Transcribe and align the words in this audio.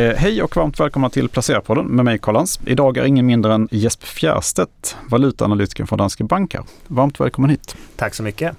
Eh, 0.00 0.16
hej 0.16 0.42
och 0.42 0.56
varmt 0.56 0.80
välkomna 0.80 1.10
till 1.10 1.28
Placerarpodden 1.28 1.86
med 1.86 2.04
mig 2.04 2.18
Karl 2.18 2.34
Lans. 2.34 2.60
Idag 2.66 2.96
är 2.96 3.04
ingen 3.04 3.26
mindre 3.26 3.54
än 3.54 3.68
Jesper 3.70 4.06
Fjärstedt, 4.06 4.96
valutaanalytikern 5.08 5.86
från 5.86 5.98
Danske 5.98 6.24
Bank 6.24 6.54
här. 6.54 6.64
Varmt 6.86 7.20
välkommen 7.20 7.50
hit. 7.50 7.76
Tack 7.96 8.14
så 8.14 8.22
mycket. 8.22 8.56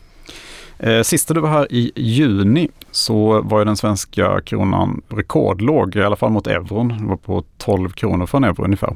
Eh, 0.80 1.02
sista 1.02 1.34
du 1.34 1.40
var 1.40 1.50
här 1.50 1.68
i 1.70 1.92
juni 1.96 2.70
så 2.92 3.42
var 3.42 3.60
ju 3.60 3.66
den 3.66 3.78
svenska 3.78 4.42
kronan 4.42 5.02
rekordlåg, 5.10 5.96
i 5.96 6.04
alla 6.04 6.16
fall 6.16 6.32
mot 6.32 6.48
euron. 6.48 6.88
Det 6.88 7.06
var 7.06 7.18
på 7.18 7.44
12 7.58 7.90
kronor 7.90 8.26
för 8.26 8.38
en 8.38 8.44
euro 8.44 8.64
ungefär. 8.64 8.96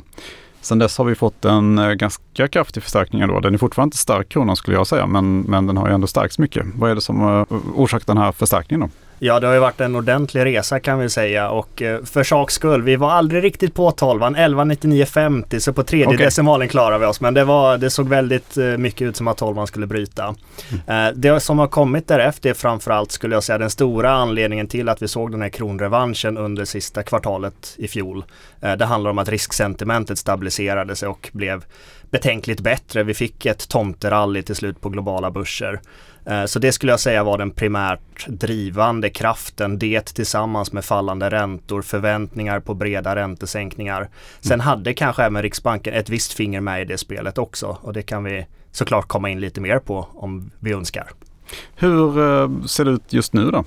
Sen 0.62 0.80
dess 0.80 0.98
har 0.98 1.06
vi 1.06 1.16
fått 1.16 1.46
en 1.46 1.78
eh, 1.80 1.92
ganska 1.92 2.48
kraftig 2.48 2.84
förstärkning 2.84 3.28
då. 3.28 3.40
Den 3.40 3.54
är 3.54 3.58
fortfarande 3.58 3.88
inte 3.88 3.98
stark 3.98 4.30
kronan 4.30 4.56
skulle 4.56 4.78
jag 4.78 4.88
säga, 4.88 5.08
men, 5.08 5.42
men 5.42 5.68
den 5.68 5.78
har 5.78 5.88
ju 5.88 5.94
ändå 5.94 6.08
stärkts 6.08 6.40
mycket. 6.40 6.66
Vad 6.76 6.92
är 6.92 6.96
det 6.96 7.02
som 7.02 7.46
orsakat 7.76 8.08
den 8.08 8.18
här 8.18 8.32
förstärkningen 8.32 8.80
då? 8.80 9.05
Ja, 9.26 9.40
det 9.40 9.48
har 9.48 9.54
ju 9.54 9.60
varit 9.60 9.82
en 9.82 9.96
ordentlig 9.96 10.46
resa 10.46 10.80
kan 10.80 11.00
vi 11.00 11.10
säga 11.10 11.50
och 11.50 11.82
eh, 11.82 12.04
för 12.04 12.24
saks 12.24 12.54
skull, 12.54 12.82
vi 12.82 12.96
var 12.96 13.12
aldrig 13.12 13.44
riktigt 13.44 13.74
på 13.74 13.92
12 13.92 14.22
11,9950 14.22 15.60
så 15.60 15.74
på 15.74 15.84
tredje 15.84 16.08
okay. 16.08 16.26
decimalen 16.26 16.68
klarar 16.68 17.00
vi 17.00 17.06
oss. 17.06 17.22
Men 17.22 17.34
det, 17.34 17.44
var, 17.44 17.78
det 17.78 17.90
såg 17.90 18.10
väldigt 18.10 18.58
eh, 18.58 18.66
mycket 18.66 19.02
ut 19.02 19.16
som 19.16 19.28
att 19.28 19.38
12 19.38 19.66
skulle 19.66 19.88
bryta. 19.88 20.36
Mm. 20.88 21.22
Det 21.22 21.40
som 21.40 21.60
har 21.60 21.68
kommit 21.68 22.08
därefter 22.08 22.50
är 22.50 22.54
framförallt 22.54 23.12
skulle 23.12 23.36
jag 23.36 23.44
säga 23.44 23.58
den 23.58 23.70
stora 23.70 24.12
anledningen 24.12 24.68
till 24.68 24.90
att 24.90 25.02
vi 25.02 25.08
såg 25.08 25.32
den 25.32 25.42
här 25.42 25.50
kronrevanschen 25.50 26.38
under 26.38 26.66
sista 26.66 27.04
kvartalet 27.04 27.76
i 27.78 27.88
fjol. 27.88 28.24
Det 28.78 28.86
handlar 28.86 29.12
om 29.12 29.18
att 29.18 29.30
risksentimentet 29.30 30.18
stabiliserade 30.18 30.96
sig 30.96 31.10
och 31.10 31.30
blev 31.34 31.66
betänkligt 32.12 32.60
bättre. 32.60 33.04
Vi 33.04 33.14
fick 33.14 33.46
ett 33.46 33.70
tomterally 33.70 34.42
till 34.42 34.56
slut 34.56 34.82
på 34.82 34.90
globala 34.90 35.32
börser. 35.32 35.80
Eh, 36.26 36.46
så 36.46 36.60
det 36.60 36.72
skulle 36.72 36.92
jag 36.92 37.00
säga 37.00 37.24
var 37.24 37.38
den 37.38 37.52
primärt 37.52 38.28
drivande 38.28 39.10
kraften. 39.10 39.80
Det 39.80 40.02
tillsammans 40.02 40.72
med 40.72 40.86
fallande 40.86 41.30
räntor, 41.30 41.82
förväntningar 41.82 42.60
på 42.60 42.74
breda 42.74 43.16
räntesänkningar. 43.16 44.10
Sen 44.40 44.54
mm. 44.54 44.66
hade 44.66 44.94
kanske 44.94 45.24
även 45.24 45.42
Riksbanken 45.42 45.94
ett 45.94 46.10
visst 46.10 46.34
finger 46.34 46.62
med 46.62 46.82
i 46.82 46.86
det 46.86 46.98
spelet 46.98 47.38
också 47.38 47.78
och 47.82 47.94
det 47.94 48.02
kan 48.02 48.24
vi 48.24 48.46
såklart 48.72 49.08
komma 49.08 49.30
in 49.30 49.40
lite 49.40 49.62
mer 49.62 49.80
på 49.80 50.08
om 50.14 50.52
vi 50.60 50.72
önskar. 50.72 51.12
Hur 51.76 52.20
eh, 52.20 52.66
ser 52.66 52.86
det 52.86 52.92
ut 52.92 53.14
just 53.14 53.34
nu 53.34 53.52
då? 53.52 53.64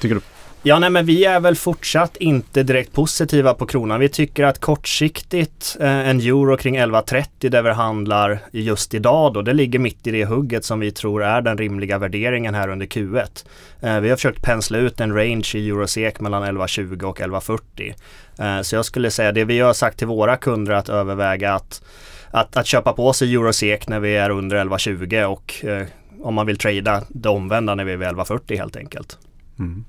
Tycker 0.00 0.14
du? 0.14 0.20
Ja, 0.68 0.78
nej, 0.78 0.90
men 0.90 1.06
vi 1.06 1.24
är 1.24 1.40
väl 1.40 1.56
fortsatt 1.56 2.16
inte 2.16 2.62
direkt 2.62 2.92
positiva 2.92 3.54
på 3.54 3.66
kronan. 3.66 4.00
Vi 4.00 4.08
tycker 4.08 4.44
att 4.44 4.58
kortsiktigt 4.58 5.76
eh, 5.80 6.08
en 6.08 6.20
euro 6.20 6.56
kring 6.56 6.78
11.30 6.78 7.48
där 7.48 7.62
vi 7.62 7.70
handlar 7.70 8.38
just 8.50 8.94
idag 8.94 9.32
då, 9.32 9.42
det 9.42 9.52
ligger 9.52 9.78
mitt 9.78 10.06
i 10.06 10.10
det 10.10 10.24
hugget 10.24 10.64
som 10.64 10.80
vi 10.80 10.90
tror 10.90 11.22
är 11.22 11.40
den 11.40 11.58
rimliga 11.58 11.98
värderingen 11.98 12.54
här 12.54 12.68
under 12.68 12.86
Q1. 12.86 13.46
Eh, 13.80 14.00
vi 14.00 14.08
har 14.08 14.16
försökt 14.16 14.42
pensla 14.42 14.78
ut 14.78 15.00
en 15.00 15.14
range 15.14 15.50
i 15.54 15.68
eurosek 15.68 16.20
mellan 16.20 16.44
11.20 16.44 17.02
och 17.02 17.20
11.40. 17.20 17.94
Eh, 18.38 18.62
så 18.62 18.76
jag 18.76 18.84
skulle 18.84 19.10
säga 19.10 19.32
det 19.32 19.44
vi 19.44 19.60
har 19.60 19.72
sagt 19.72 19.98
till 19.98 20.06
våra 20.06 20.36
kunder 20.36 20.72
att 20.72 20.88
överväga 20.88 21.54
att, 21.54 21.82
att, 22.30 22.56
att 22.56 22.66
köpa 22.66 22.92
på 22.92 23.12
sig 23.12 23.34
eurosek 23.34 23.88
när 23.88 24.00
vi 24.00 24.16
är 24.16 24.30
under 24.30 24.64
11.20 24.64 25.24
och 25.24 25.64
eh, 25.64 25.86
om 26.22 26.34
man 26.34 26.46
vill 26.46 26.58
trada 26.58 27.02
det 27.08 27.28
omvända 27.28 27.74
när 27.74 27.84
vi 27.84 27.92
är 27.92 27.96
vid 27.96 28.08
11.40 28.08 28.58
helt 28.58 28.76
enkelt. 28.76 29.18
Mm. 29.58 29.84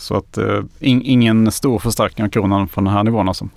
Så 0.00 0.16
att 0.16 0.38
eh, 0.38 0.60
in, 0.78 1.02
ingen 1.02 1.52
stor 1.52 1.78
förstärkning 1.78 2.24
av 2.24 2.30
kronan 2.30 2.68
från 2.68 2.84
den 2.84 2.94
här 2.94 3.04
nivån 3.04 3.28
alltså? 3.28 3.48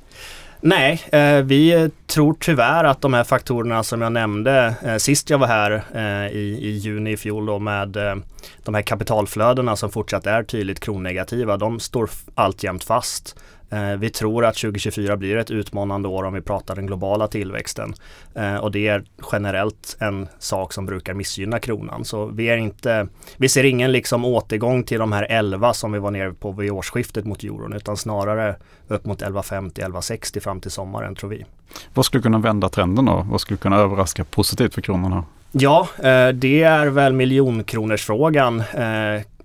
Nej, 0.66 1.02
eh, 1.11 1.41
vi 1.44 1.89
tror 2.08 2.35
tyvärr 2.39 2.83
att 2.83 3.02
de 3.02 3.13
här 3.13 3.23
faktorerna 3.23 3.83
som 3.83 4.02
jag 4.02 4.11
nämnde 4.11 4.75
eh, 4.85 4.97
sist 4.97 5.30
jag 5.30 5.38
var 5.38 5.47
här 5.47 5.83
eh, 5.94 6.35
i, 6.35 6.58
i, 6.61 6.77
juni 6.77 7.11
i 7.11 7.17
fjol 7.17 7.45
då 7.45 7.59
med 7.59 7.97
eh, 7.97 8.16
de 8.63 8.75
här 8.75 8.81
kapitalflödena 8.81 9.75
som 9.75 9.89
fortsatt 9.89 10.27
är 10.27 10.44
tydligt 10.44 10.80
kronnegativa, 10.80 11.58
de 11.58 11.80
står 11.80 12.09
alltjämt 12.35 12.83
fast. 12.83 13.35
Eh, 13.73 13.97
vi 13.97 14.09
tror 14.09 14.45
att 14.45 14.55
2024 14.55 15.17
blir 15.17 15.38
ett 15.38 15.52
utmanande 15.52 16.07
år 16.07 16.23
om 16.23 16.33
vi 16.33 16.41
pratar 16.41 16.75
den 16.75 16.88
globala 16.88 17.27
tillväxten. 17.27 17.93
Eh, 18.35 18.55
och 18.55 18.71
det 18.71 18.88
är 18.88 19.03
generellt 19.31 19.97
en 19.99 20.27
sak 20.39 20.73
som 20.73 20.85
brukar 20.85 21.13
missgynna 21.13 21.59
kronan. 21.59 22.06
Så 22.06 22.25
vi, 22.25 22.50
är 22.50 22.57
inte, 22.57 23.07
vi 23.38 23.50
ser 23.50 23.63
ingen 23.63 23.91
liksom 23.91 24.25
återgång 24.25 24.84
till 24.84 25.00
de 25.00 25.11
här 25.11 25.28
11 25.29 25.73
som 25.73 25.91
vi 25.91 26.00
var 26.00 26.11
nere 26.11 26.34
på 26.34 26.51
vid 26.51 26.72
årsskiftet 26.72 27.25
mot 27.25 27.44
euron 27.44 27.73
utan 27.73 27.97
snarare 27.97 28.56
upp 28.88 29.06
mot 29.06 29.22
11,50-11,60 29.22 30.40
fram 30.40 30.61
till 30.61 30.72
sommaren 30.72 31.16
tror 31.16 31.29
vi. 31.29 31.45
Vad 31.94 32.05
skulle 32.05 32.23
kunna 32.23 32.40
vända 32.40 32.69
trenden 32.69 33.05
då? 33.05 33.28
Vad 33.29 33.41
skulle 33.41 33.57
kunna 33.57 33.78
överraska 33.78 34.23
positivt 34.23 34.73
för 34.73 34.81
kronan 34.81 35.13
här? 35.13 35.23
Ja, 35.51 35.88
eh, 35.97 36.29
det 36.29 36.63
är 36.63 36.88
väl 36.88 37.13
miljonkronorsfrågan 37.13 38.63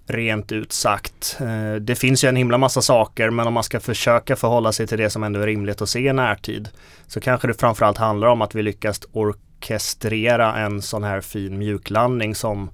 rent 0.09 0.53
ut 0.53 0.73
sagt. 0.73 1.37
Eh, 1.41 1.75
det 1.75 1.95
finns 1.95 2.25
ju 2.25 2.29
en 2.29 2.37
himla 2.37 2.59
massa 2.59 2.83
saker 2.83 3.31
men 3.31 3.47
om 3.47 3.55
man 3.55 3.63
ska 3.63 3.81
försöka 3.81 4.37
förhålla 4.37 4.73
sig 4.73 4.87
till 4.87 4.99
det 4.99 5.11
som 5.11 5.23
ändå 5.23 5.41
är 5.41 5.47
rimligt 5.47 5.83
att 5.83 5.89
se 5.89 5.99
i 5.99 6.13
närtid 6.13 6.69
så 7.07 7.21
kanske 7.21 7.49
det 7.49 7.55
framförallt 7.55 7.99
handlar 7.99 8.29
om 8.29 8.43
att 8.43 8.55
vi 8.55 8.63
lyckas 8.63 9.01
orkestrera 9.13 10.57
en 10.57 10.83
sån 10.83 11.05
här 11.05 11.21
fin 11.21 11.59
mjuklandning 11.59 12.35
som 12.35 12.71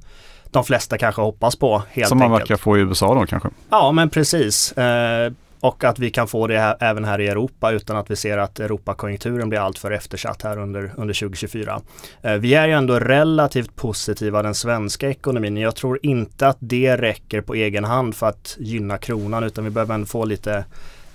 de 0.50 0.64
flesta 0.64 0.98
kanske 0.98 1.22
hoppas 1.22 1.56
på. 1.56 1.82
Helt 1.90 2.08
som 2.08 2.18
man 2.18 2.32
enkelt. 2.32 2.50
verkar 2.50 2.56
få 2.56 2.78
i 2.78 2.80
USA 2.80 3.14
då 3.14 3.26
kanske? 3.26 3.48
Ja 3.70 3.92
men 3.92 4.10
precis. 4.10 4.74
Och 5.64 5.84
att 5.84 5.98
vi 5.98 6.10
kan 6.10 6.28
få 6.28 6.46
det 6.46 6.58
här, 6.58 6.76
även 6.80 7.04
här 7.04 7.20
i 7.20 7.28
Europa 7.28 7.70
utan 7.70 7.96
att 7.96 8.10
vi 8.10 8.16
ser 8.16 8.38
att 8.38 8.60
Europakonjunkturen 8.60 9.48
blir 9.48 9.58
alltför 9.58 9.90
eftersatt 9.90 10.42
här 10.42 10.58
under, 10.58 10.92
under 10.96 11.14
2024. 11.14 11.80
Eh, 12.22 12.32
vi 12.32 12.54
är 12.54 12.66
ju 12.66 12.72
ändå 12.72 12.98
relativt 12.98 13.76
positiva 13.76 14.42
den 14.42 14.54
svenska 14.54 15.10
ekonomin. 15.10 15.56
Jag 15.56 15.76
tror 15.76 15.98
inte 16.02 16.48
att 16.48 16.56
det 16.60 16.96
räcker 16.96 17.40
på 17.40 17.54
egen 17.54 17.84
hand 17.84 18.14
för 18.14 18.26
att 18.26 18.56
gynna 18.60 18.98
kronan 18.98 19.44
utan 19.44 19.64
vi 19.64 19.70
behöver 19.70 19.94
ändå 19.94 20.06
få 20.06 20.24
lite 20.24 20.64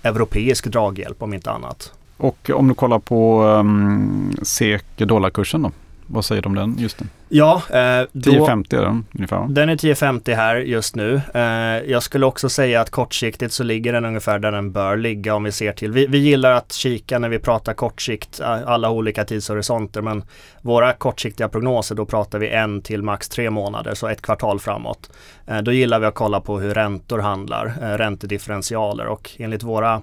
europeisk 0.03 0.65
draghjälp 0.67 1.23
om 1.23 1.33
inte 1.33 1.51
annat. 1.51 1.93
Och 2.17 2.49
om 2.53 2.67
du 2.67 2.73
kollar 2.73 2.99
på 2.99 3.43
um, 3.43 4.33
SEK 4.43 4.97
dollarkursen 4.97 5.61
då? 5.61 5.71
Vad 6.11 6.25
säger 6.25 6.41
du 6.41 6.49
om 6.49 6.55
den 6.55 6.75
just 6.77 6.99
nu? 6.99 7.07
Ja, 7.29 7.61
eh, 7.69 7.75
10,50 7.75 8.77
är 8.77 8.81
den 8.81 9.05
ungefär? 9.11 9.47
Den 9.49 9.69
är 9.69 9.75
10,50 9.75 10.35
här 10.35 10.55
just 10.55 10.95
nu. 10.95 11.21
Eh, 11.33 11.41
jag 11.91 12.03
skulle 12.03 12.25
också 12.25 12.49
säga 12.49 12.81
att 12.81 12.89
kortsiktigt 12.89 13.53
så 13.53 13.63
ligger 13.63 13.93
den 13.93 14.05
ungefär 14.05 14.39
där 14.39 14.51
den 14.51 14.71
bör 14.71 14.97
ligga 14.97 15.35
om 15.35 15.43
vi 15.43 15.51
ser 15.51 15.71
till. 15.71 15.91
Vi, 15.91 16.07
vi 16.07 16.17
gillar 16.17 16.51
att 16.51 16.73
kika 16.73 17.19
när 17.19 17.29
vi 17.29 17.39
pratar 17.39 17.73
kortsikt, 17.73 18.41
alla 18.41 18.89
olika 18.89 19.25
tidshorisonter 19.25 20.01
men 20.01 20.23
våra 20.61 20.93
kortsiktiga 20.93 21.49
prognoser 21.49 21.95
då 21.95 22.05
pratar 22.05 22.39
vi 22.39 22.49
en 22.49 22.81
till 22.81 23.03
max 23.03 23.29
tre 23.29 23.49
månader, 23.49 23.93
så 23.93 24.07
ett 24.07 24.21
kvartal 24.21 24.59
framåt. 24.59 25.09
Eh, 25.47 25.61
då 25.61 25.71
gillar 25.71 25.99
vi 25.99 26.05
att 26.05 26.15
kolla 26.15 26.41
på 26.41 26.59
hur 26.59 26.73
räntor 26.73 27.19
handlar, 27.19 27.65
eh, 27.65 27.97
räntedifferentialer 27.97 29.05
och 29.05 29.31
enligt 29.37 29.63
våra 29.63 30.01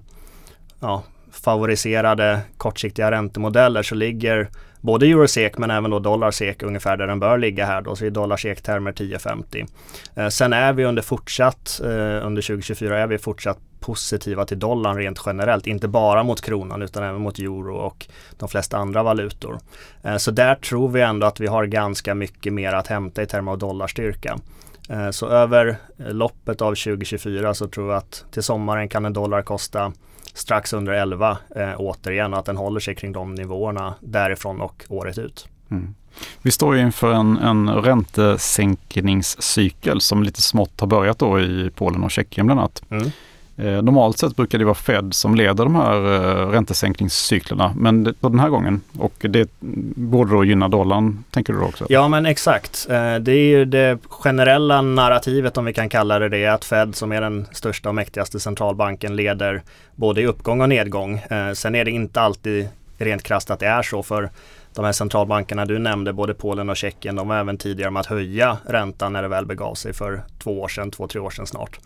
ja, 0.81 1.03
favoriserade 1.31 2.41
kortsiktiga 2.57 3.11
räntemodeller 3.11 3.83
så 3.83 3.95
ligger 3.95 4.49
både 4.87 5.07
eurosek 5.07 5.59
men 5.59 5.71
även 5.71 5.91
då 5.91 5.99
dollarsek 5.99 6.63
ungefär 6.63 6.97
där 6.97 7.07
den 7.07 7.21
bör 7.21 7.39
ligga 7.39 7.67
här 7.67 7.83
då, 7.83 7.97
så 7.97 8.05
i 8.05 8.11
dollarsek 8.11 8.63
termer 8.63 8.93
10,50. 8.93 9.67
Eh, 10.15 10.29
sen 10.29 10.53
är 10.53 10.73
vi 10.73 10.85
under 10.85 11.03
fortsatt, 11.03 11.81
eh, 11.85 12.27
under 12.27 12.43
2024 12.43 12.99
är 12.99 13.07
vi 13.07 13.19
fortsatt 13.19 13.59
positiva 13.81 14.45
till 14.45 14.59
dollarn 14.59 14.97
rent 14.97 15.23
generellt, 15.27 15.67
inte 15.67 15.89
bara 15.89 16.23
mot 16.23 16.41
kronan 16.41 16.83
utan 16.83 17.03
även 17.03 17.21
mot 17.21 17.39
euro 17.39 17.77
och 17.77 18.07
de 18.39 18.49
flesta 18.49 18.77
andra 18.77 19.03
valutor. 19.03 19.59
Eh, 20.03 20.17
så 20.17 20.31
där 20.31 20.55
tror 20.55 20.89
vi 20.89 21.01
ändå 21.01 21.27
att 21.27 21.41
vi 21.41 21.47
har 21.47 21.65
ganska 21.67 22.15
mycket 22.15 22.53
mer 22.53 22.73
att 22.73 22.87
hämta 22.87 23.23
i 23.23 23.27
termer 23.27 23.53
av 23.53 23.59
dollarstyrka. 23.59 24.39
Eh, 24.89 25.11
så 25.11 25.29
över 25.29 25.77
eh, 25.99 26.13
loppet 26.13 26.63
av 26.63 26.75
2024 26.75 27.55
så 27.55 27.69
tror 27.69 27.89
jag 27.89 27.97
att 27.97 28.25
till 28.31 28.43
sommaren 28.43 28.89
kan 28.89 29.05
en 29.05 29.13
dollar 29.13 29.43
kosta 29.43 29.93
strax 30.35 30.73
under 30.73 30.93
11 30.93 31.39
eh, 31.57 31.73
återigen 31.77 32.33
och 32.33 32.39
att 32.39 32.47
den 32.47 32.57
håller 32.57 32.81
sig 32.81 32.95
kring 32.95 33.13
de 33.13 33.35
nivåerna 33.35 33.95
därifrån 34.01 34.61
och 34.61 34.85
året 34.89 35.19
ut. 35.19 35.49
Mm. 35.71 35.95
Vi 36.43 36.51
står 36.51 36.79
inför 36.79 37.13
en, 37.13 37.39
en 37.39 37.69
räntesänkningscykel 37.69 40.01
som 40.01 40.23
lite 40.23 40.43
smått 40.43 40.81
har 40.81 40.87
börjat 40.87 41.19
då 41.19 41.41
i 41.41 41.71
Polen 41.75 42.05
och 42.05 42.11
Tjeckien 42.11 42.47
bland 42.47 42.61
annat. 42.61 42.83
Mm. 42.91 43.11
Eh, 43.59 43.83
normalt 43.83 44.19
sett 44.19 44.37
brukar 44.37 44.59
det 44.59 44.65
vara 44.65 44.75
Fed 44.75 45.15
som 45.15 45.35
leder 45.35 45.65
de 45.65 45.75
här 45.75 45.97
eh, 45.97 46.51
räntesänkningscyklerna, 46.51 47.75
men 47.77 48.05
det, 48.05 48.13
på 48.13 48.29
den 48.29 48.41
här 48.41 48.49
gången 48.49 48.81
och 48.99 49.15
det 49.19 49.51
borde 49.97 50.31
då 50.31 50.45
gynna 50.45 50.69
dollarn, 50.69 51.25
tänker 51.31 51.53
du 51.53 51.59
då 51.59 51.65
också? 51.65 51.87
Ja, 51.89 52.09
men 52.09 52.27
exakt. 52.27 52.87
Eh, 52.91 53.15
det 53.15 53.33
är 53.33 53.49
ju 53.49 53.65
det 53.65 53.99
generella 54.09 54.83
narrativet, 54.83 55.59
om 55.59 55.65
vi 55.65 55.73
kan 55.73 55.89
kalla 55.89 56.19
det 56.19 56.29
det, 56.29 56.47
att 56.47 56.65
Fed 56.65 56.97
som 56.97 57.13
är 57.13 57.21
den 57.21 57.47
största 57.53 57.89
och 57.89 57.95
mäktigaste 57.95 58.41
centralbanken 58.41 59.17
leder 59.17 59.63
både 59.95 60.21
i 60.21 60.27
uppgång 60.27 60.61
och 60.61 60.69
nedgång. 60.69 61.23
Sen 61.55 61.75
är 61.75 61.85
det 61.85 61.91
inte 61.91 62.21
alltid 62.21 62.69
rent 62.99 63.23
krasst 63.23 63.51
att 63.51 63.61
det 63.61 63.67
är 63.67 63.83
så, 63.83 64.03
för 64.03 64.31
de 64.77 64.85
här 64.85 64.93
centralbankerna 64.93 65.65
du 65.65 65.79
nämnde, 65.79 66.13
både 66.13 66.35
Polen 66.35 66.71
och 66.71 66.77
Tjeckien, 66.77 67.17
de 67.17 67.29
var 67.29 67.37
även 67.37 67.59
tidigare 67.59 67.91
med 67.91 68.01
att 68.01 68.07
höja 68.07 68.59
räntan 68.67 69.13
när 69.13 69.23
det 69.23 69.29
väl 69.29 69.47
begav 69.47 69.75
sig 69.75 69.93
för 69.93 70.23
två 70.39 70.61
år 70.61 70.69
sedan, 70.69 70.91
två, 70.91 71.07
tre 71.07 71.21
år 71.21 71.31
sedan 71.31 71.47
snart. 71.47 71.79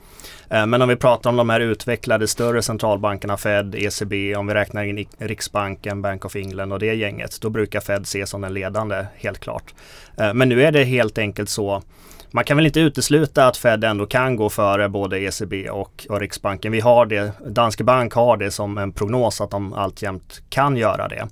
Eh, 0.50 0.66
men 0.66 0.82
om 0.82 0.88
vi 0.88 0.96
pratar 0.96 1.30
om 1.30 1.36
de 1.36 1.50
här 1.50 1.60
utvecklade 1.60 2.28
större 2.28 2.62
centralbankerna, 2.62 3.36
Fed, 3.36 3.74
ECB, 3.74 4.36
om 4.36 4.46
vi 4.46 4.54
räknar 4.54 4.84
in 4.84 5.06
Riksbanken, 5.18 6.02
Bank 6.02 6.24
of 6.24 6.36
England 6.36 6.72
och 6.72 6.78
det 6.78 6.94
gänget, 6.94 7.40
då 7.40 7.50
brukar 7.50 7.80
Fed 7.80 8.02
ses 8.02 8.30
som 8.30 8.40
den 8.40 8.54
ledande, 8.54 9.06
helt 9.16 9.38
klart. 9.38 9.74
Eh, 10.16 10.34
men 10.34 10.48
nu 10.48 10.62
är 10.62 10.72
det 10.72 10.84
helt 10.84 11.18
enkelt 11.18 11.48
så 11.48 11.82
man 12.32 12.44
kan 12.44 12.56
väl 12.56 12.66
inte 12.66 12.80
utesluta 12.80 13.46
att 13.46 13.56
Fed 13.56 13.84
ändå 13.84 14.06
kan 14.06 14.36
gå 14.36 14.50
före 14.50 14.88
både 14.88 15.18
ECB 15.20 15.70
och, 15.70 16.06
och 16.08 16.20
Riksbanken. 16.20 16.72
Vi 16.72 16.80
har 16.80 17.06
det, 17.06 17.32
Danske 17.46 17.84
Bank 17.84 18.12
har 18.12 18.36
det 18.36 18.50
som 18.50 18.78
en 18.78 18.92
prognos 18.92 19.40
att 19.40 19.50
de 19.50 19.72
alltjämt 19.72 20.42
kan 20.48 20.76
göra 20.76 21.08
det. 21.08 21.28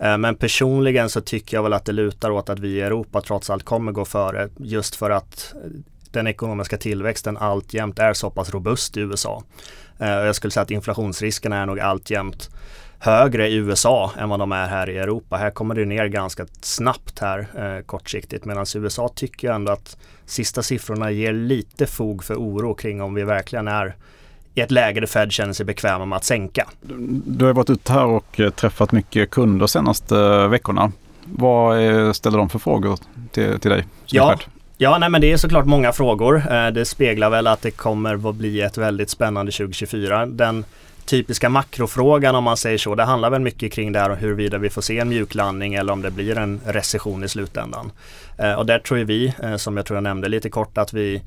Eh, 0.00 0.18
men 0.18 0.36
personligen 0.36 1.10
så 1.10 1.20
tycker 1.20 1.56
jag 1.56 1.62
väl 1.62 1.72
att 1.72 1.84
det 1.84 1.92
lutar 1.92 2.30
åt 2.30 2.48
att 2.48 2.58
vi 2.58 2.68
i 2.68 2.80
Europa 2.80 3.20
trots 3.20 3.50
allt 3.50 3.64
kommer 3.64 3.92
gå 3.92 4.04
före 4.04 4.48
just 4.56 4.96
för 4.96 5.10
att 5.10 5.54
den 6.10 6.26
ekonomiska 6.26 6.76
tillväxten 6.76 7.36
alltjämt 7.36 7.98
är 7.98 8.12
så 8.12 8.30
pass 8.30 8.50
robust 8.50 8.96
i 8.96 9.00
USA. 9.00 9.42
Eh, 9.98 10.08
jag 10.08 10.34
skulle 10.34 10.50
säga 10.50 10.62
att 10.62 10.70
inflationsrisken 10.70 11.52
är 11.52 11.66
nog 11.66 11.80
alltjämt 11.80 12.50
högre 13.00 13.48
i 13.48 13.54
USA 13.54 14.12
än 14.18 14.28
vad 14.28 14.38
de 14.38 14.52
är 14.52 14.66
här 14.66 14.90
i 14.90 14.98
Europa. 14.98 15.36
Här 15.36 15.50
kommer 15.50 15.74
det 15.74 15.84
ner 15.84 16.06
ganska 16.06 16.46
snabbt 16.60 17.18
här 17.18 17.46
eh, 17.56 17.84
kortsiktigt 17.84 18.44
medan 18.44 18.66
USA 18.74 19.08
tycker 19.14 19.48
jag 19.48 19.54
ändå 19.54 19.72
att 19.72 19.96
sista 20.26 20.62
siffrorna 20.62 21.10
ger 21.10 21.32
lite 21.32 21.86
fog 21.86 22.24
för 22.24 22.34
oro 22.34 22.74
kring 22.74 23.02
om 23.02 23.14
vi 23.14 23.22
verkligen 23.22 23.68
är 23.68 23.96
i 24.54 24.60
ett 24.60 24.70
läge 24.70 25.00
där 25.00 25.06
Fed 25.06 25.32
känner 25.32 25.52
sig 25.52 25.66
bekväma 25.66 26.04
med 26.04 26.16
att 26.16 26.24
sänka. 26.24 26.68
Du 27.26 27.44
har 27.44 27.52
varit 27.52 27.70
ute 27.70 27.92
här 27.92 28.06
och 28.06 28.40
eh, 28.40 28.50
träffat 28.50 28.92
mycket 28.92 29.30
kunder 29.30 29.66
senaste 29.66 30.16
eh, 30.16 30.48
veckorna. 30.48 30.92
Vad 31.24 31.86
eh, 31.86 32.12
ställer 32.12 32.38
de 32.38 32.48
för 32.48 32.58
frågor 32.58 32.98
till, 33.30 33.60
till 33.60 33.70
dig? 33.70 33.84
Ja, 34.06 34.38
Ja, 34.82 34.98
nej, 34.98 35.10
men 35.10 35.20
det 35.20 35.32
är 35.32 35.36
såklart 35.36 35.66
många 35.66 35.92
frågor. 35.92 36.70
Det 36.70 36.84
speglar 36.84 37.30
väl 37.30 37.46
att 37.46 37.62
det 37.62 37.70
kommer 37.70 38.28
att 38.30 38.36
bli 38.36 38.60
ett 38.60 38.78
väldigt 38.78 39.10
spännande 39.10 39.52
2024. 39.52 40.26
Den 40.26 40.64
typiska 41.04 41.48
makrofrågan 41.48 42.34
om 42.34 42.44
man 42.44 42.56
säger 42.56 42.78
så, 42.78 42.94
det 42.94 43.04
handlar 43.04 43.30
väl 43.30 43.40
mycket 43.40 43.72
kring 43.72 43.92
det 43.92 43.98
här 43.98 44.16
huruvida 44.16 44.58
vi 44.58 44.70
får 44.70 44.82
se 44.82 44.98
en 44.98 45.08
mjuklandning 45.08 45.74
eller 45.74 45.92
om 45.92 46.02
det 46.02 46.10
blir 46.10 46.38
en 46.38 46.60
recession 46.66 47.24
i 47.24 47.28
slutändan. 47.28 47.92
Eh, 48.38 48.52
och 48.52 48.66
där 48.66 48.78
tror 48.78 48.98
vi, 48.98 49.34
eh, 49.42 49.56
som 49.56 49.76
jag 49.76 49.86
tror 49.86 49.96
jag 49.96 50.02
nämnde 50.02 50.28
lite 50.28 50.50
kort, 50.50 50.78
att 50.78 50.92
vi 50.92 51.22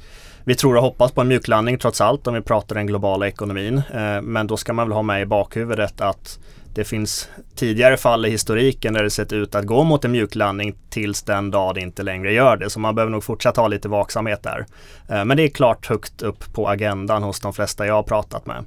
vi 0.45 0.55
tror 0.55 0.75
och 0.75 0.81
hoppas 0.81 1.11
på 1.11 1.21
en 1.21 1.27
mjuklandning 1.27 1.77
trots 1.77 2.01
allt 2.01 2.27
om 2.27 2.33
vi 2.33 2.41
pratar 2.41 2.75
den 2.75 2.87
globala 2.87 3.27
ekonomin. 3.27 3.81
Eh, 3.93 4.21
men 4.21 4.47
då 4.47 4.57
ska 4.57 4.73
man 4.73 4.87
väl 4.87 4.95
ha 4.95 5.01
med 5.01 5.21
i 5.21 5.25
bakhuvudet 5.25 6.01
att 6.01 6.39
det 6.75 6.83
finns 6.83 7.29
tidigare 7.55 7.97
fall 7.97 8.25
i 8.25 8.29
historiken 8.29 8.93
där 8.93 9.03
det 9.03 9.09
sett 9.09 9.33
ut 9.33 9.55
att 9.55 9.65
gå 9.65 9.83
mot 9.83 10.05
en 10.05 10.11
mjuklandning 10.11 10.75
tills 10.89 11.23
den 11.23 11.51
dag 11.51 11.75
det 11.75 11.81
inte 11.81 12.03
längre 12.03 12.33
gör 12.33 12.57
det. 12.57 12.69
Så 12.69 12.79
man 12.79 12.95
behöver 12.95 13.11
nog 13.11 13.23
fortsätta 13.23 13.61
ha 13.61 13.67
lite 13.67 13.89
vaksamhet 13.89 14.43
där. 14.43 14.65
Eh, 15.09 15.25
men 15.25 15.37
det 15.37 15.43
är 15.43 15.49
klart 15.49 15.85
högt 15.85 16.21
upp 16.21 16.53
på 16.53 16.69
agendan 16.69 17.23
hos 17.23 17.39
de 17.39 17.53
flesta 17.53 17.85
jag 17.85 17.93
har 17.93 18.03
pratat 18.03 18.45
med. 18.45 18.65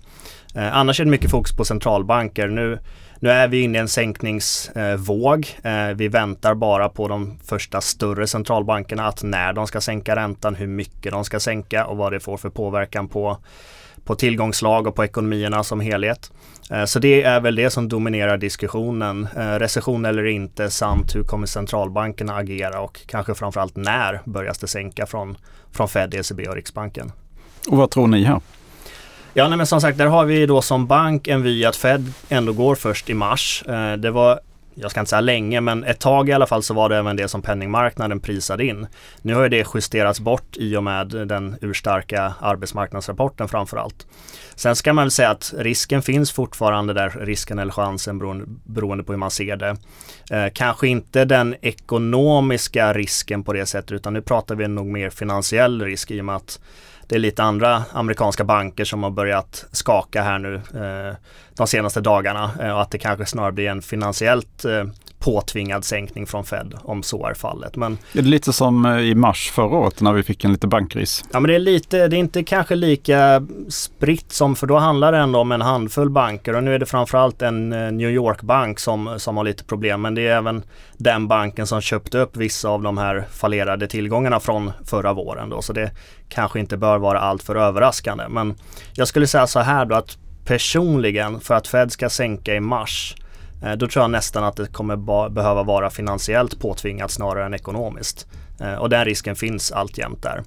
Eh, 0.57 0.77
annars 0.77 1.01
är 1.01 1.05
det 1.05 1.11
mycket 1.11 1.31
fokus 1.31 1.57
på 1.57 1.65
centralbanker. 1.65 2.49
Nu 2.49 2.79
nu 3.21 3.31
är 3.31 3.49
vi 3.49 3.63
inne 3.63 3.79
i 3.79 3.81
en 3.81 3.89
sänkningsvåg. 3.89 5.49
Eh, 5.63 5.89
vi 5.95 6.09
väntar 6.09 6.55
bara 6.55 6.89
på 6.89 7.09
de 7.09 7.39
första 7.45 7.81
större 7.81 8.27
centralbankerna 8.27 9.07
att 9.07 9.23
när 9.23 9.53
de 9.53 9.67
ska 9.67 9.81
sänka 9.81 10.17
räntan, 10.17 10.55
hur 10.55 10.67
mycket 10.67 11.13
de 11.13 11.25
ska 11.25 11.41
sänka 11.41 11.87
och 11.87 11.97
vad 11.97 12.13
det 12.13 12.21
får 12.21 12.37
för 12.37 12.51
påverkan 12.51 13.09
på, 13.09 13.39
på 14.05 14.15
tillgångslag 14.15 14.87
och 14.87 14.95
på 14.95 15.05
ekonomierna 15.05 15.65
som 15.65 15.81
helhet. 15.81 16.33
Eh, 16.71 16.85
så 16.85 16.99
det 16.99 17.23
är 17.23 17.41
väl 17.41 17.55
det 17.55 17.71
som 17.71 17.89
dominerar 17.89 18.39
diskussionen. 18.39 19.29
Eh, 19.37 19.55
recession 19.55 20.05
eller 20.05 20.27
inte 20.27 20.71
samt 20.71 21.15
hur 21.15 21.23
kommer 21.23 21.47
centralbankerna 21.47 22.37
agera 22.37 22.81
och 22.81 23.01
kanske 23.07 23.35
framförallt 23.35 23.77
när 23.77 24.21
börjas 24.25 24.59
det 24.59 24.67
sänka 24.67 25.07
från, 25.07 25.37
från 25.73 25.89
Fed, 25.89 26.15
ECB 26.15 26.49
och 26.49 26.55
Riksbanken. 26.55 27.13
Och 27.69 27.77
vad 27.77 27.91
tror 27.91 28.07
ni 28.07 28.25
här? 28.25 28.41
Ja, 29.39 29.49
nej, 29.49 29.57
men 29.57 29.67
som 29.67 29.81
sagt, 29.81 29.99
där 29.99 30.07
har 30.07 30.25
vi 30.25 30.47
då 30.47 30.63
som 30.63 30.87
bank 30.87 31.29
en 31.29 31.43
vy 31.43 31.65
att 31.65 31.77
Fed 31.77 32.13
ändå 32.29 32.53
går 32.53 32.75
först 32.75 33.11
i 33.11 33.15
mars. 33.15 33.65
Eh, 33.69 33.93
det 33.93 34.11
var 34.11 34.41
jag 34.75 34.91
ska 34.91 35.01
inte 35.01 35.11
säga 35.11 35.21
länge, 35.21 35.61
men 35.61 35.85
ett 35.85 36.01
tag 36.01 36.29
i 36.29 36.33
alla 36.33 36.47
fall 36.47 36.63
så 36.63 36.75
var 36.75 36.89
det 36.89 36.97
även 36.97 37.17
det 37.17 37.29
som 37.29 37.43
penningmarknaden 37.43 38.21
prisade 38.21 38.65
in. 38.65 38.87
Nu 39.23 39.35
har 39.35 39.43
ju 39.43 39.49
det 39.49 39.67
justerats 39.75 40.21
bort 40.21 40.57
i 40.57 40.77
och 40.77 40.85
med 40.85 41.09
den 41.09 41.57
urstarka 41.61 42.35
arbetsmarknadsrapporten 42.41 43.49
framför 43.49 43.77
allt. 43.77 44.07
Sen 44.55 44.77
ska 44.77 44.93
man 44.93 45.05
väl 45.05 45.11
säga 45.11 45.31
att 45.31 45.55
risken 45.59 46.03
finns 46.03 46.33
fortfarande 46.33 46.93
där, 46.93 47.11
risken 47.11 47.59
eller 47.59 47.73
chansen 47.73 48.19
beroende, 48.19 48.45
beroende 48.65 49.05
på 49.05 49.13
hur 49.13 49.19
man 49.19 49.31
ser 49.31 49.57
det. 49.57 49.77
Eh, 50.31 50.53
kanske 50.55 50.89
inte 50.89 51.25
den 51.25 51.55
ekonomiska 51.63 52.93
risken 52.93 53.43
på 53.45 53.53
det 53.53 53.67
sättet, 53.67 53.93
utan 53.93 54.13
nu 54.13 54.23
pratar 54.23 54.55
vi 54.55 54.69
nog 54.69 54.87
mer 54.87 55.11
finansiell 55.11 55.83
risk 55.83 56.11
i 56.11 56.21
och 56.21 56.25
med 56.25 56.37
att 56.37 56.61
det 57.09 57.15
är 57.15 57.19
lite 57.19 57.43
andra 57.43 57.85
amerikanska 57.93 58.45
banker 58.45 58.85
som 58.85 59.03
har 59.03 59.11
börjat 59.11 59.67
skaka 59.73 60.23
här 60.23 60.39
nu 60.39 60.55
eh, 60.55 61.17
de 61.57 61.67
senaste 61.67 62.01
dagarna 62.01 62.51
eh, 62.61 62.71
och 62.71 62.83
att 62.83 62.91
det 62.91 62.99
kanske 62.99 63.27
snarare 63.27 63.53
blir 63.53 63.69
en 63.69 63.83
finansiellt 63.83 64.65
eh, 64.65 64.85
påtvingad 65.27 65.85
sänkning 65.85 66.27
från 66.27 66.45
Fed 66.45 66.75
om 66.83 67.03
så 67.03 67.27
är 67.27 67.35
fallet. 67.35 67.77
Men, 67.77 67.93
är 68.13 68.23
det 68.23 68.29
lite 68.29 68.53
som 68.53 68.87
eh, 68.87 68.99
i 68.99 69.15
mars 69.15 69.51
förra 69.51 69.77
året 69.77 70.01
när 70.01 70.13
vi 70.13 70.23
fick 70.23 70.45
en 70.45 70.53
lite 70.53 70.67
bankris? 70.67 71.25
Ja 71.33 71.41
men 71.41 71.49
det 71.49 71.55
är 71.55 71.59
lite, 71.59 72.09
det 72.09 72.17
är 72.17 72.19
inte 72.19 72.45
kanske 72.45 72.75
lika 72.75 73.47
spritt 73.69 74.33
som, 74.33 74.57
för 74.57 74.67
då 74.67 74.77
handlar 74.77 75.13
det 75.13 75.19
ändå 75.19 75.39
om 75.39 75.53
en 75.53 75.61
handfull 75.61 76.11
banker 76.11 76.57
och 76.57 76.65
nu 76.65 76.75
är 76.75 76.79
det 76.79 76.87
framförallt 76.87 77.43
en 77.43 77.73
eh, 77.73 77.93
New 77.93 78.11
York-bank 78.11 78.79
som, 78.79 79.15
som 79.19 79.37
har 79.37 79.45
lite 79.45 79.65
problem. 79.65 80.03
Men 80.03 80.15
det 80.15 80.27
är 80.27 80.37
även 80.37 80.63
den 80.97 81.29
banken 81.29 81.67
som 81.67 81.81
köpte 81.81 82.19
upp 82.19 82.37
vissa 82.37 82.69
av 82.69 82.83
de 82.83 82.99
här 82.99 83.25
fallerade 83.31 83.87
tillgångarna 83.87 84.41
från 84.41 84.73
förra 84.85 85.13
våren 85.13 85.51
då. 85.51 85.63
Så 85.63 85.73
det 85.73 85.91
kanske 86.29 86.61
inte 86.61 86.77
bör 86.77 86.99
vara 86.99 87.21
alltför 87.21 87.57
överraskande. 87.57 88.25
Men 88.29 88.55
jag 88.93 89.09
skulle 89.09 89.27
säga 89.27 89.47
så 89.47 89.61
här 89.61 89.85
då 89.85 89.95
att 89.95 90.19
personligen 90.45 91.41
för 91.41 91.55
att 91.55 91.69
Fed 91.69 91.93
ska 91.93 92.09
sänka 92.09 92.55
i 92.55 92.61
mars 92.61 93.15
Eh, 93.63 93.73
då 93.73 93.89
tror 93.89 94.03
jag 94.03 94.11
nästan 94.11 94.45
att 94.45 94.57
det 94.57 94.67
kommer 94.67 94.97
behöva 95.29 95.63
vara 95.63 95.91
finansiellt 95.91 96.61
påtvingat 96.61 97.11
snarare 97.11 97.47
än 97.47 97.55
ekonomiskt. 97.55 98.27
Eh, 98.61 98.75
och 98.75 98.91
den 98.91 99.05
risken 99.05 99.37
finns 99.37 99.73
alltjämt 99.73 100.23
där. 100.23 100.43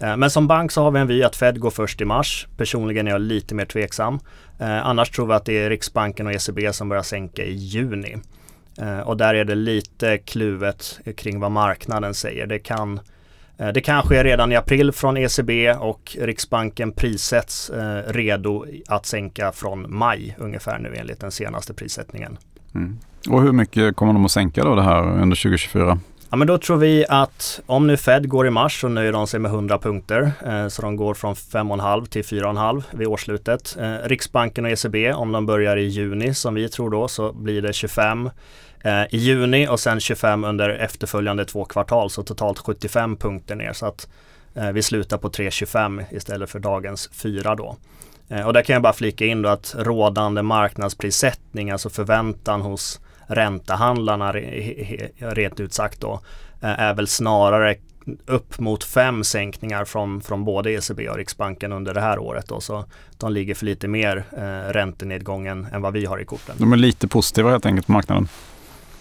Eh, 0.00 0.16
men 0.16 0.30
som 0.30 0.46
bank 0.46 0.72
så 0.72 0.82
har 0.82 0.90
vi 0.90 1.00
en 1.00 1.06
vy 1.06 1.22
att 1.22 1.36
Fed 1.36 1.60
går 1.60 1.70
först 1.70 2.00
i 2.00 2.04
mars. 2.04 2.46
Personligen 2.56 3.06
är 3.06 3.10
jag 3.10 3.20
lite 3.20 3.54
mer 3.54 3.64
tveksam. 3.64 4.20
Annars 4.58 5.10
tror 5.10 5.26
vi 5.26 5.32
att 5.32 5.44
det 5.44 5.52
är 5.52 5.70
Riksbanken 5.70 6.26
och 6.26 6.32
ECB 6.32 6.72
som 6.72 6.88
börjar 6.88 7.02
sänka 7.02 7.44
i 7.44 7.52
juni. 7.52 8.16
Och 9.04 9.16
där 9.16 9.34
är 9.34 9.44
det 9.44 9.54
lite 9.54 10.18
kluvet 10.18 10.98
kring 11.16 11.40
vad 11.40 11.50
marknaden 11.50 12.14
säger. 12.14 12.46
Det 12.46 12.58
kan 12.58 13.00
det 13.56 13.80
kan 13.80 14.02
ske 14.02 14.24
redan 14.24 14.52
i 14.52 14.56
april 14.56 14.92
från 14.92 15.16
ECB 15.16 15.72
och 15.72 16.16
Riksbanken 16.20 16.92
prissätts 16.92 17.70
eh, 17.70 18.12
redo 18.12 18.66
att 18.86 19.06
sänka 19.06 19.52
från 19.52 19.96
maj 19.96 20.36
ungefär 20.38 20.78
nu 20.78 20.94
enligt 20.96 21.20
den 21.20 21.30
senaste 21.30 21.74
prissättningen. 21.74 22.38
Mm. 22.74 22.98
Och 23.30 23.42
hur 23.42 23.52
mycket 23.52 23.96
kommer 23.96 24.12
de 24.12 24.24
att 24.24 24.30
sänka 24.30 24.64
då 24.64 24.74
det 24.74 24.82
här 24.82 25.02
under 25.02 25.36
2024? 25.36 25.98
Ja 26.30 26.36
men 26.36 26.48
då 26.48 26.58
tror 26.58 26.76
vi 26.76 27.04
att 27.08 27.60
om 27.66 27.86
nu 27.86 27.96
Fed 27.96 28.28
går 28.28 28.46
i 28.46 28.50
mars 28.50 28.80
så 28.80 28.88
nöjer 28.88 29.12
de 29.12 29.26
sig 29.26 29.40
med 29.40 29.50
100 29.50 29.78
punkter. 29.78 30.32
Eh, 30.46 30.68
så 30.68 30.82
de 30.82 30.96
går 30.96 31.14
från 31.14 31.34
5,5 31.34 32.06
till 32.06 32.22
4,5 32.22 32.82
vid 32.90 33.06
årslutet. 33.06 33.76
Eh, 33.80 34.08
Riksbanken 34.08 34.64
och 34.64 34.70
ECB 34.70 35.12
om 35.12 35.32
de 35.32 35.46
börjar 35.46 35.76
i 35.76 35.84
juni 35.84 36.34
som 36.34 36.54
vi 36.54 36.68
tror 36.68 36.90
då 36.90 37.08
så 37.08 37.32
blir 37.32 37.62
det 37.62 37.72
25 37.72 38.26
eh, 38.26 38.30
Eh, 38.86 39.02
i 39.10 39.16
juni 39.16 39.68
och 39.68 39.80
sen 39.80 40.00
25 40.00 40.44
under 40.44 40.68
efterföljande 40.68 41.44
två 41.44 41.64
kvartal 41.64 42.10
så 42.10 42.22
totalt 42.22 42.58
75 42.58 43.16
punkter 43.16 43.54
ner 43.54 43.72
så 43.72 43.86
att 43.86 44.08
eh, 44.54 44.70
vi 44.70 44.82
slutar 44.82 45.18
på 45.18 45.28
3,25 45.28 46.04
istället 46.10 46.50
för 46.50 46.58
dagens 46.58 47.10
4 47.12 47.54
då. 47.54 47.76
Eh, 48.28 48.46
och 48.46 48.52
där 48.52 48.62
kan 48.62 48.72
jag 48.72 48.82
bara 48.82 48.92
flika 48.92 49.26
in 49.26 49.42
då 49.42 49.48
att 49.48 49.74
rådande 49.78 50.42
marknadsprissättning, 50.42 51.70
alltså 51.70 51.90
förväntan 51.90 52.60
hos 52.60 53.00
räntehandlarna 53.26 54.32
rent 55.18 55.60
ut 55.60 55.72
sagt 55.72 56.00
då, 56.00 56.20
eh, 56.62 56.80
är 56.80 56.94
väl 56.94 57.06
snarare 57.06 57.76
upp 58.26 58.58
mot 58.58 58.84
fem 58.84 59.24
sänkningar 59.24 59.84
från, 59.84 60.20
från 60.20 60.44
både 60.44 60.72
ECB 60.72 61.08
och 61.08 61.16
Riksbanken 61.16 61.72
under 61.72 61.94
det 61.94 62.00
här 62.00 62.18
året. 62.18 62.48
Då, 62.48 62.60
så 62.60 62.84
de 63.18 63.32
ligger 63.32 63.54
för 63.54 63.66
lite 63.66 63.88
mer 63.88 64.24
eh, 64.32 64.72
räntenedgången 64.72 65.66
än 65.72 65.82
vad 65.82 65.92
vi 65.92 66.06
har 66.06 66.18
i 66.18 66.24
korten. 66.24 66.56
De 66.58 66.72
är 66.72 66.76
lite 66.76 67.08
positiva 67.08 67.50
helt 67.50 67.66
enkelt 67.66 67.86
på 67.86 67.92
marknaden. 67.92 68.28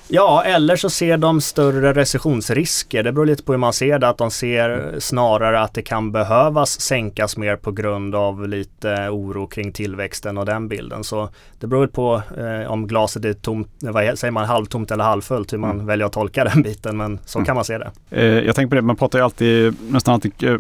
Ja, 0.07 0.43
eller 0.43 0.75
så 0.75 0.89
ser 0.89 1.17
de 1.17 1.41
större 1.41 1.93
recessionsrisker. 1.93 3.03
Det 3.03 3.11
beror 3.11 3.25
lite 3.25 3.43
på 3.43 3.51
hur 3.51 3.57
man 3.57 3.73
ser 3.73 3.99
det. 3.99 4.07
Att 4.07 4.17
de 4.17 4.31
ser 4.31 4.95
snarare 4.99 5.61
att 5.61 5.73
det 5.73 5.81
kan 5.81 6.11
behövas 6.11 6.81
sänkas 6.81 7.37
mer 7.37 7.55
på 7.55 7.71
grund 7.71 8.15
av 8.15 8.47
lite 8.47 9.09
oro 9.09 9.47
kring 9.47 9.71
tillväxten 9.71 10.37
och 10.37 10.45
den 10.45 10.67
bilden. 10.67 11.03
Så 11.03 11.29
det 11.59 11.67
beror 11.67 11.87
på 11.87 12.21
eh, 12.37 12.71
om 12.71 12.87
glaset 12.87 13.25
är 13.25 13.33
tomt, 13.33 13.67
vad 13.79 14.19
säger 14.19 14.31
man, 14.31 14.45
halvtomt 14.45 14.91
eller 14.91 15.03
halvfullt, 15.03 15.53
hur 15.53 15.57
man 15.57 15.71
mm. 15.71 15.85
väljer 15.85 16.05
att 16.05 16.13
tolka 16.13 16.43
den 16.43 16.61
biten. 16.61 16.97
Men 16.97 17.19
så 17.25 17.39
mm. 17.39 17.45
kan 17.45 17.55
man 17.55 17.65
se 17.65 17.77
det. 17.77 17.91
Eh, 18.09 18.25
jag 18.25 18.55
tänker 18.55 18.69
på 18.69 18.75
det, 18.75 18.81
man 18.81 18.95
pratar 18.95 19.19
ju 19.19 19.25
alltid, 19.25 19.75
nästan 19.91 20.13
alltid 20.13 20.43
eh, 20.43 20.57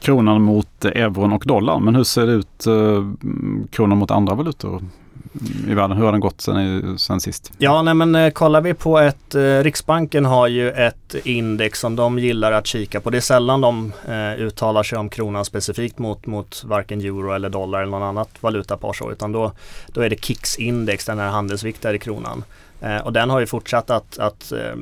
kronan 0.00 0.42
mot 0.42 0.84
euron 0.84 1.32
och 1.32 1.44
dollarn. 1.46 1.84
Men 1.84 1.94
hur 1.94 2.04
ser 2.04 2.26
det 2.26 2.32
ut 2.32 2.66
eh, 2.66 3.06
kronan 3.70 3.98
mot 3.98 4.10
andra 4.10 4.34
valutor? 4.34 4.82
I 5.68 5.74
världen? 5.74 5.96
Hur 5.96 6.04
har 6.04 6.12
den 6.12 6.20
gått 6.20 6.40
sen, 6.40 6.98
sen 6.98 7.20
sist? 7.20 7.52
Ja, 7.58 7.82
nej 7.82 7.94
men 7.94 8.14
eh, 8.14 8.30
kollar 8.30 8.60
vi 8.60 8.74
på 8.74 8.98
ett, 8.98 9.34
eh, 9.34 9.40
Riksbanken 9.40 10.24
har 10.24 10.46
ju 10.46 10.70
ett 10.70 11.14
index 11.24 11.80
som 11.80 11.96
de 11.96 12.18
gillar 12.18 12.52
att 12.52 12.66
kika 12.66 13.00
på. 13.00 13.10
Det 13.10 13.16
är 13.16 13.20
sällan 13.20 13.60
de 13.60 13.92
eh, 14.08 14.40
uttalar 14.40 14.82
sig 14.82 14.98
om 14.98 15.08
kronan 15.08 15.44
specifikt 15.44 15.98
mot, 15.98 16.26
mot 16.26 16.64
varken 16.64 17.00
euro 17.00 17.32
eller 17.32 17.48
dollar 17.48 17.82
eller 17.82 17.90
någon 17.90 18.02
annat 18.02 18.28
valutapar 18.40 18.92
så, 18.92 19.12
utan 19.12 19.32
då, 19.32 19.52
då 19.86 20.00
är 20.00 20.10
det 20.10 20.24
KIX 20.24 20.58
index, 20.58 21.04
den 21.04 21.18
här 21.18 21.28
handelsviktade 21.28 21.98
kronan. 21.98 22.44
Eh, 22.80 22.96
och 22.96 23.12
den 23.12 23.30
har 23.30 23.40
ju 23.40 23.46
fortsatt 23.46 23.90
att, 23.90 24.18
att 24.18 24.52
eh, 24.52 24.76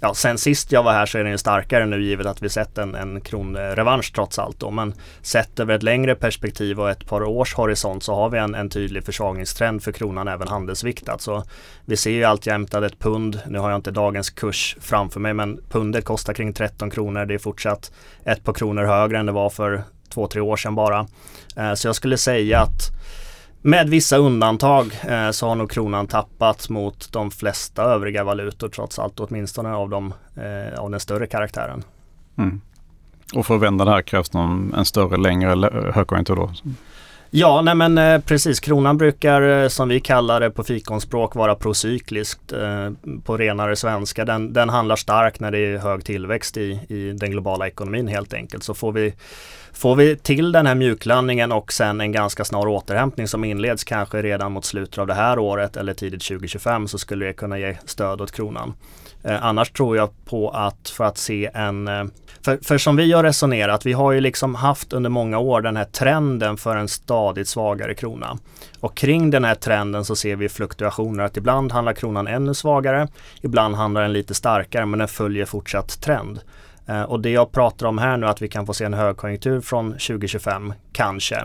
ja, 0.00 0.14
sen 0.14 0.38
sist 0.38 0.72
jag 0.72 0.82
var 0.82 0.92
här 0.92 1.06
så 1.06 1.18
är 1.18 1.22
den 1.22 1.32
ju 1.32 1.38
starkare 1.38 1.86
nu 1.86 2.02
givet 2.02 2.26
att 2.26 2.42
vi 2.42 2.48
sett 2.48 2.78
en, 2.78 2.94
en 2.94 3.20
kronrevansch 3.20 4.12
trots 4.14 4.38
allt 4.38 4.60
då. 4.60 4.70
Men 4.70 4.94
sett 5.22 5.60
över 5.60 5.74
ett 5.74 5.82
längre 5.82 6.14
perspektiv 6.14 6.80
och 6.80 6.90
ett 6.90 7.06
par 7.06 7.22
års 7.22 7.54
horisont 7.54 8.02
så 8.02 8.14
har 8.14 8.28
vi 8.30 8.38
en, 8.38 8.54
en 8.54 8.70
tydlig 8.70 9.04
försvagningstrend 9.04 9.82
för 9.82 9.92
kronan 9.92 10.28
även 10.28 10.48
handelsviktat. 10.48 11.20
Så 11.20 11.44
vi 11.84 11.96
ser 11.96 12.10
ju 12.10 12.24
alltjämt 12.24 12.74
att 12.74 12.84
ett 12.84 12.98
pund, 12.98 13.40
nu 13.46 13.58
har 13.58 13.70
jag 13.70 13.78
inte 13.78 13.90
dagens 13.90 14.30
kurs 14.30 14.76
framför 14.80 15.20
mig, 15.20 15.34
men 15.34 15.60
pundet 15.70 16.04
kostar 16.04 16.34
kring 16.34 16.52
13 16.52 16.90
kronor. 16.90 17.24
Det 17.24 17.34
är 17.34 17.38
fortsatt 17.38 17.92
ett 18.24 18.44
par 18.44 18.52
kronor 18.52 18.84
högre 18.84 19.18
än 19.18 19.26
det 19.26 19.32
var 19.32 19.50
för 19.50 19.82
två, 20.08 20.26
tre 20.26 20.40
år 20.40 20.56
sedan 20.56 20.74
bara. 20.74 21.06
Eh, 21.56 21.74
så 21.74 21.88
jag 21.88 21.94
skulle 21.94 22.16
säga 22.16 22.60
att 22.60 22.90
med 23.62 23.88
vissa 23.88 24.16
undantag 24.16 25.00
eh, 25.08 25.30
så 25.30 25.48
har 25.48 25.54
nog 25.54 25.70
kronan 25.70 26.06
tappat 26.06 26.68
mot 26.68 27.12
de 27.12 27.30
flesta 27.30 27.82
övriga 27.82 28.24
valutor 28.24 28.68
trots 28.68 28.98
allt, 28.98 29.20
åtminstone 29.20 29.74
av, 29.74 29.90
dem, 29.90 30.14
eh, 30.36 30.80
av 30.80 30.90
den 30.90 31.00
större 31.00 31.26
karaktären. 31.26 31.84
Mm. 32.38 32.60
Och 33.34 33.46
för 33.46 33.54
att 33.54 33.62
vända 33.62 33.84
det 33.84 33.90
här 33.90 34.02
krävs 34.02 34.32
någon, 34.32 34.74
en 34.74 34.84
större, 34.84 35.16
längre 35.16 35.70
högkonjunktur 35.94 36.36
då? 36.36 36.50
Ja, 37.30 37.62
nej 37.62 37.74
men 37.74 37.98
eh, 37.98 38.20
precis. 38.20 38.60
Kronan 38.60 38.98
brukar 38.98 39.42
eh, 39.42 39.68
som 39.68 39.88
vi 39.88 40.00
kallar 40.00 40.40
det 40.40 40.50
på 40.50 40.64
fikonspråk 40.64 41.34
vara 41.34 41.54
procykliskt 41.54 42.52
eh, 42.52 42.90
på 43.24 43.36
renare 43.36 43.76
svenska. 43.76 44.24
Den, 44.24 44.52
den 44.52 44.68
handlar 44.68 44.96
starkt 44.96 45.40
när 45.40 45.50
det 45.50 45.58
är 45.58 45.78
hög 45.78 46.04
tillväxt 46.04 46.56
i, 46.56 46.80
i 46.88 47.12
den 47.12 47.30
globala 47.30 47.66
ekonomin 47.66 48.08
helt 48.08 48.34
enkelt. 48.34 48.62
Så 48.62 48.74
får 48.74 48.92
vi, 48.92 49.14
får 49.78 49.96
vi 49.96 50.16
till 50.16 50.52
den 50.52 50.66
här 50.66 50.74
mjuklandningen 50.74 51.52
och 51.52 51.72
sen 51.72 52.00
en 52.00 52.12
ganska 52.12 52.44
snar 52.44 52.66
återhämtning 52.66 53.28
som 53.28 53.44
inleds 53.44 53.84
kanske 53.84 54.22
redan 54.22 54.52
mot 54.52 54.64
slutet 54.64 54.98
av 54.98 55.06
det 55.06 55.14
här 55.14 55.38
året 55.38 55.76
eller 55.76 55.94
tidigt 55.94 56.22
2025 56.22 56.88
så 56.88 56.98
skulle 56.98 57.26
det 57.26 57.32
kunna 57.32 57.58
ge 57.58 57.76
stöd 57.84 58.20
åt 58.20 58.32
kronan. 58.32 58.74
Eh, 59.22 59.44
annars 59.44 59.70
tror 59.70 59.96
jag 59.96 60.10
på 60.24 60.50
att 60.50 60.88
för 60.88 61.04
att 61.04 61.18
se 61.18 61.50
en 61.54 61.88
eh, 61.88 62.04
för, 62.44 62.58
för 62.62 62.78
som 62.78 62.96
vi 62.96 63.12
har 63.12 63.22
resonerat, 63.22 63.86
vi 63.86 63.92
har 63.92 64.12
ju 64.12 64.20
liksom 64.20 64.54
haft 64.54 64.92
under 64.92 65.10
många 65.10 65.38
år 65.38 65.60
den 65.60 65.76
här 65.76 65.84
trenden 65.84 66.56
för 66.56 66.76
en 66.76 66.88
stadigt 66.88 67.48
svagare 67.48 67.94
krona. 67.94 68.38
Och 68.80 68.96
kring 68.96 69.30
den 69.30 69.44
här 69.44 69.54
trenden 69.54 70.04
så 70.04 70.16
ser 70.16 70.36
vi 70.36 70.48
fluktuationer 70.48 71.24
att 71.24 71.36
ibland 71.36 71.72
handlar 71.72 71.92
kronan 71.92 72.26
ännu 72.26 72.54
svagare, 72.54 73.08
ibland 73.42 73.74
handlar 73.74 74.02
den 74.02 74.12
lite 74.12 74.34
starkare 74.34 74.86
men 74.86 74.98
den 74.98 75.08
följer 75.08 75.44
fortsatt 75.44 76.00
trend. 76.00 76.40
Eh, 76.88 77.02
och 77.02 77.20
det 77.20 77.30
jag 77.30 77.52
pratar 77.52 77.86
om 77.86 77.98
här 77.98 78.16
nu 78.16 78.26
att 78.26 78.42
vi 78.42 78.48
kan 78.48 78.66
få 78.66 78.74
se 78.74 78.84
en 78.84 78.94
högkonjunktur 78.94 79.60
från 79.60 79.90
2025, 79.92 80.74
kanske. 80.92 81.42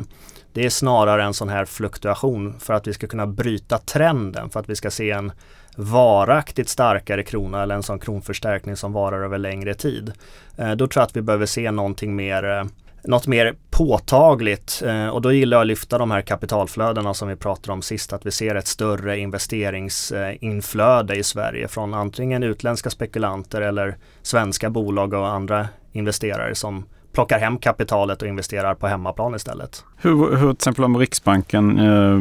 Det 0.53 0.65
är 0.65 0.69
snarare 0.69 1.23
en 1.23 1.33
sån 1.33 1.49
här 1.49 1.65
fluktuation 1.65 2.59
för 2.59 2.73
att 2.73 2.87
vi 2.87 2.93
ska 2.93 3.07
kunna 3.07 3.27
bryta 3.27 3.77
trenden, 3.77 4.49
för 4.49 4.59
att 4.59 4.69
vi 4.69 4.75
ska 4.75 4.91
se 4.91 5.11
en 5.11 5.31
varaktigt 5.75 6.69
starkare 6.69 7.23
krona 7.23 7.63
eller 7.63 7.75
en 7.75 7.83
sån 7.83 7.99
kronförstärkning 7.99 8.75
som 8.75 8.93
varar 8.93 9.23
över 9.23 9.37
längre 9.37 9.73
tid. 9.73 10.13
Eh, 10.57 10.71
då 10.71 10.87
tror 10.87 11.01
jag 11.01 11.05
att 11.07 11.15
vi 11.15 11.21
behöver 11.21 11.45
se 11.45 11.71
någonting 11.71 12.15
mer 12.15 12.43
eh, 12.43 12.63
något 13.03 13.27
mer 13.27 13.55
påtagligt 13.69 14.81
eh, 14.85 15.07
och 15.07 15.21
då 15.21 15.31
gillar 15.31 15.57
jag 15.57 15.61
att 15.61 15.67
lyfta 15.67 15.97
de 15.97 16.11
här 16.11 16.21
kapitalflödena 16.21 17.13
som 17.13 17.27
vi 17.27 17.35
pratade 17.35 17.73
om 17.73 17.81
sist, 17.81 18.13
att 18.13 18.25
vi 18.25 18.31
ser 18.31 18.55
ett 18.55 18.67
större 18.67 19.19
investeringsinflöde 19.19 21.15
i 21.15 21.23
Sverige 21.23 21.67
från 21.67 21.93
antingen 21.93 22.43
utländska 22.43 22.89
spekulanter 22.89 23.61
eller 23.61 23.97
svenska 24.21 24.69
bolag 24.69 25.13
och 25.13 25.27
andra 25.27 25.67
investerare 25.91 26.55
som 26.55 26.85
plockar 27.13 27.39
hem 27.39 27.57
kapitalet 27.57 28.21
och 28.21 28.27
investerar 28.27 28.75
på 28.75 28.87
hemmaplan 28.87 29.35
istället. 29.35 29.83
Hur, 29.97 30.35
hur 30.35 30.47
till 30.47 30.51
exempel 30.51 30.83
om 30.83 30.97
Riksbanken 30.97 31.79
eh, 31.79 32.19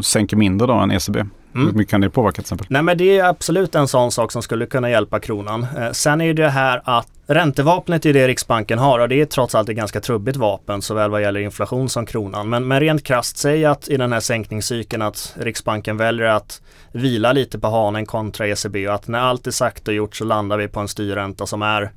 sänker 0.00 0.36
mindre 0.36 0.66
då 0.66 0.74
än 0.74 0.90
ECB? 0.90 1.24
Mm. 1.54 1.66
Hur 1.66 1.74
mycket 1.74 1.90
kan 1.90 2.00
det 2.00 2.10
påverka 2.10 2.34
till 2.34 2.40
exempel? 2.40 2.66
Nej 2.70 2.82
men 2.82 2.98
det 2.98 3.18
är 3.18 3.24
absolut 3.24 3.74
en 3.74 3.88
sån 3.88 4.12
sak 4.12 4.32
som 4.32 4.42
skulle 4.42 4.66
kunna 4.66 4.90
hjälpa 4.90 5.20
kronan. 5.20 5.66
Eh, 5.78 5.90
sen 5.92 6.20
är 6.20 6.34
det 6.34 6.48
här 6.48 6.82
att 6.84 7.08
Räntevapnet 7.26 8.06
är 8.06 8.12
det 8.12 8.28
Riksbanken 8.28 8.78
har 8.78 8.98
och 8.98 9.08
det 9.08 9.20
är 9.20 9.24
trots 9.24 9.54
allt 9.54 9.68
ett 9.68 9.76
ganska 9.76 10.00
trubbigt 10.00 10.36
vapen 10.36 10.82
såväl 10.82 11.10
vad 11.10 11.22
gäller 11.22 11.40
inflation 11.40 11.88
som 11.88 12.06
kronan. 12.06 12.48
Men, 12.48 12.68
men 12.68 12.80
rent 12.80 13.04
krasst, 13.04 13.36
säg 13.36 13.64
att 13.64 13.88
i 13.88 13.96
den 13.96 14.12
här 14.12 14.20
sänkningscykeln 14.20 15.02
att 15.02 15.36
Riksbanken 15.40 15.96
väljer 15.96 16.26
att 16.26 16.62
vila 16.92 17.32
lite 17.32 17.58
på 17.58 17.68
hanen 17.68 18.06
kontra 18.06 18.46
ECB 18.46 18.88
och 18.88 18.94
att 18.94 19.08
när 19.08 19.18
allt 19.18 19.46
är 19.46 19.50
sagt 19.50 19.88
och 19.88 19.94
gjort 19.94 20.16
så 20.16 20.24
landar 20.24 20.56
vi 20.56 20.68
på 20.68 20.80
en 20.80 20.88
styrränta 20.88 21.46
som 21.46 21.62
är 21.62 21.90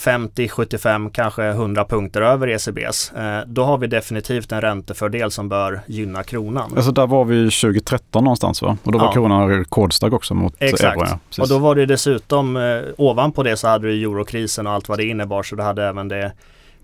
50, 0.00 0.48
75, 0.48 1.10
kanske 1.10 1.44
100 1.44 1.84
punkter 1.84 2.22
över 2.22 2.48
ECBs. 2.48 3.12
Eh, 3.12 3.40
då 3.46 3.64
har 3.64 3.78
vi 3.78 3.86
definitivt 3.86 4.52
en 4.52 4.60
räntefördel 4.60 5.30
som 5.30 5.48
bör 5.48 5.80
gynna 5.86 6.22
kronan. 6.22 6.72
Alltså 6.76 6.92
där 6.92 7.06
var 7.06 7.24
vi 7.24 7.50
2013 7.50 8.24
någonstans 8.24 8.62
va? 8.62 8.76
Och 8.82 8.92
då 8.92 8.98
var 8.98 9.06
ja. 9.06 9.12
kronan 9.12 9.48
rekordstark 9.48 10.12
också 10.12 10.34
mot 10.34 10.54
Exakt. 10.58 10.82
euron. 10.82 11.18
Ja. 11.36 11.42
Och 11.42 11.48
då 11.48 11.58
var 11.58 11.74
det 11.74 11.86
dessutom 11.86 12.56
eh, 12.56 12.80
ovanpå 12.96 13.42
det 13.42 13.56
så 13.56 13.68
hade 13.68 13.86
du 13.86 14.02
eurokrisen 14.02 14.66
och 14.66 14.72
allt 14.72 14.88
vad 14.88 14.98
det 14.98 15.04
innebar 15.04 15.42
så 15.42 15.56
du 15.56 15.62
hade 15.62 15.84
även 15.84 16.08
det 16.08 16.32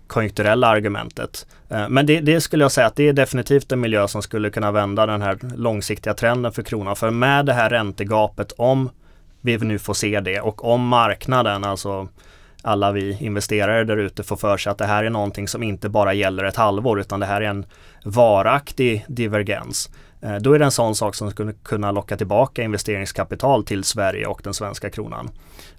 konjunkturella 0.06 0.66
argumentet. 0.66 1.46
Eh, 1.68 1.88
men 1.88 2.06
det, 2.06 2.20
det, 2.20 2.40
skulle 2.40 2.64
jag 2.64 2.72
säga 2.72 2.86
att 2.86 2.96
det 2.96 3.08
är 3.08 3.12
definitivt 3.12 3.72
en 3.72 3.80
miljö 3.80 4.08
som 4.08 4.22
skulle 4.22 4.50
kunna 4.50 4.72
vända 4.72 5.06
den 5.06 5.22
här 5.22 5.38
långsiktiga 5.56 6.14
trenden 6.14 6.52
för 6.52 6.62
kronan. 6.62 6.96
För 6.96 7.10
med 7.10 7.46
det 7.46 7.52
här 7.52 7.70
räntegapet, 7.70 8.52
om 8.56 8.90
vi 9.40 9.58
nu 9.58 9.78
får 9.78 9.94
se 9.94 10.20
det 10.20 10.40
och 10.40 10.64
om 10.64 10.88
marknaden, 10.88 11.64
alltså 11.64 12.08
alla 12.66 12.92
vi 12.92 13.16
investerare 13.20 13.84
där 13.84 13.96
ute 13.96 14.22
får 14.22 14.36
för 14.36 14.56
sig 14.56 14.70
att 14.70 14.78
det 14.78 14.86
här 14.86 15.04
är 15.04 15.10
någonting 15.10 15.48
som 15.48 15.62
inte 15.62 15.88
bara 15.88 16.14
gäller 16.14 16.44
ett 16.44 16.56
halvår 16.56 17.00
utan 17.00 17.20
det 17.20 17.26
här 17.26 17.40
är 17.40 17.46
en 17.46 17.66
varaktig 18.04 19.04
divergens. 19.08 19.90
Eh, 20.20 20.36
då 20.36 20.52
är 20.52 20.58
det 20.58 20.64
en 20.64 20.70
sån 20.70 20.94
sak 20.94 21.14
som 21.14 21.30
skulle 21.30 21.52
kunna 21.52 21.92
locka 21.92 22.16
tillbaka 22.16 22.62
investeringskapital 22.62 23.64
till 23.64 23.84
Sverige 23.84 24.26
och 24.26 24.40
den 24.44 24.54
svenska 24.54 24.90
kronan. 24.90 25.30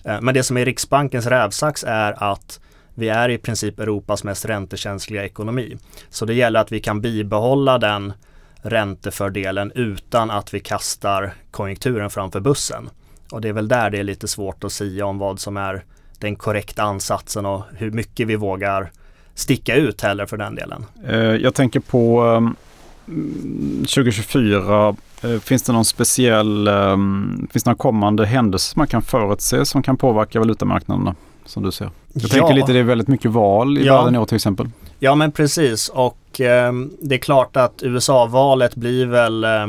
Eh, 0.05 0.21
men 0.21 0.33
det 0.33 0.43
som 0.43 0.57
är 0.57 0.65
Riksbankens 0.65 1.25
rävsax 1.25 1.83
är 1.87 2.31
att 2.31 2.59
vi 2.93 3.09
är 3.09 3.29
i 3.29 3.37
princip 3.37 3.79
Europas 3.79 4.23
mest 4.23 4.45
räntekänsliga 4.45 5.25
ekonomi. 5.25 5.77
Så 6.09 6.25
det 6.25 6.33
gäller 6.33 6.59
att 6.59 6.71
vi 6.71 6.79
kan 6.79 7.01
bibehålla 7.01 7.77
den 7.77 8.13
räntefördelen 8.61 9.71
utan 9.75 10.31
att 10.31 10.53
vi 10.53 10.59
kastar 10.59 11.33
konjunkturen 11.51 12.09
framför 12.09 12.39
bussen. 12.39 12.89
Och 13.31 13.41
det 13.41 13.49
är 13.49 13.53
väl 13.53 13.67
där 13.67 13.89
det 13.89 13.99
är 13.99 14.03
lite 14.03 14.27
svårt 14.27 14.63
att 14.63 14.71
säga 14.71 15.05
om 15.05 15.17
vad 15.17 15.39
som 15.39 15.57
är 15.57 15.83
den 16.19 16.35
korrekta 16.35 16.83
ansatsen 16.83 17.45
och 17.45 17.63
hur 17.77 17.91
mycket 17.91 18.27
vi 18.27 18.35
vågar 18.35 18.91
sticka 19.35 19.75
ut 19.75 20.01
heller 20.01 20.25
för 20.25 20.37
den 20.37 20.55
delen. 20.55 20.85
Eh, 21.07 21.15
jag 21.17 21.53
tänker 21.53 21.79
på 21.79 22.23
2024, 23.05 24.87
ehm, 24.87 24.95
eh, 25.33 25.39
finns 25.39 25.63
det 25.63 25.73
någon 25.73 25.85
speciell, 25.85 26.67
ehm, 26.67 27.47
finns 27.51 27.63
det 27.63 27.69
några 27.69 27.77
kommande 27.77 28.25
händelser 28.25 28.71
som 28.71 28.79
man 28.79 28.87
kan 28.87 29.01
förutse 29.01 29.65
som 29.65 29.83
kan 29.83 29.97
påverka 29.97 30.39
valutamarknaderna? 30.39 31.15
Som 31.45 31.63
du 31.63 31.71
ser. 31.71 31.89
Jag 32.13 32.23
ja. 32.23 32.27
tänker 32.27 32.53
lite, 32.53 32.73
det 32.73 32.79
är 32.79 32.83
väldigt 32.83 33.07
mycket 33.07 33.31
val 33.31 33.77
i 33.77 33.85
ja. 33.85 33.97
världen 33.97 34.15
i 34.15 34.17
år 34.17 34.25
till 34.25 34.35
exempel. 34.35 34.69
Ja 34.99 35.15
men 35.15 35.31
precis 35.31 35.89
och 35.89 36.41
eh, 36.41 36.73
det 37.01 37.15
är 37.15 37.19
klart 37.19 37.57
att 37.57 37.83
USA-valet 37.83 38.75
blir 38.75 39.05
väl 39.05 39.43
eh, 39.43 39.67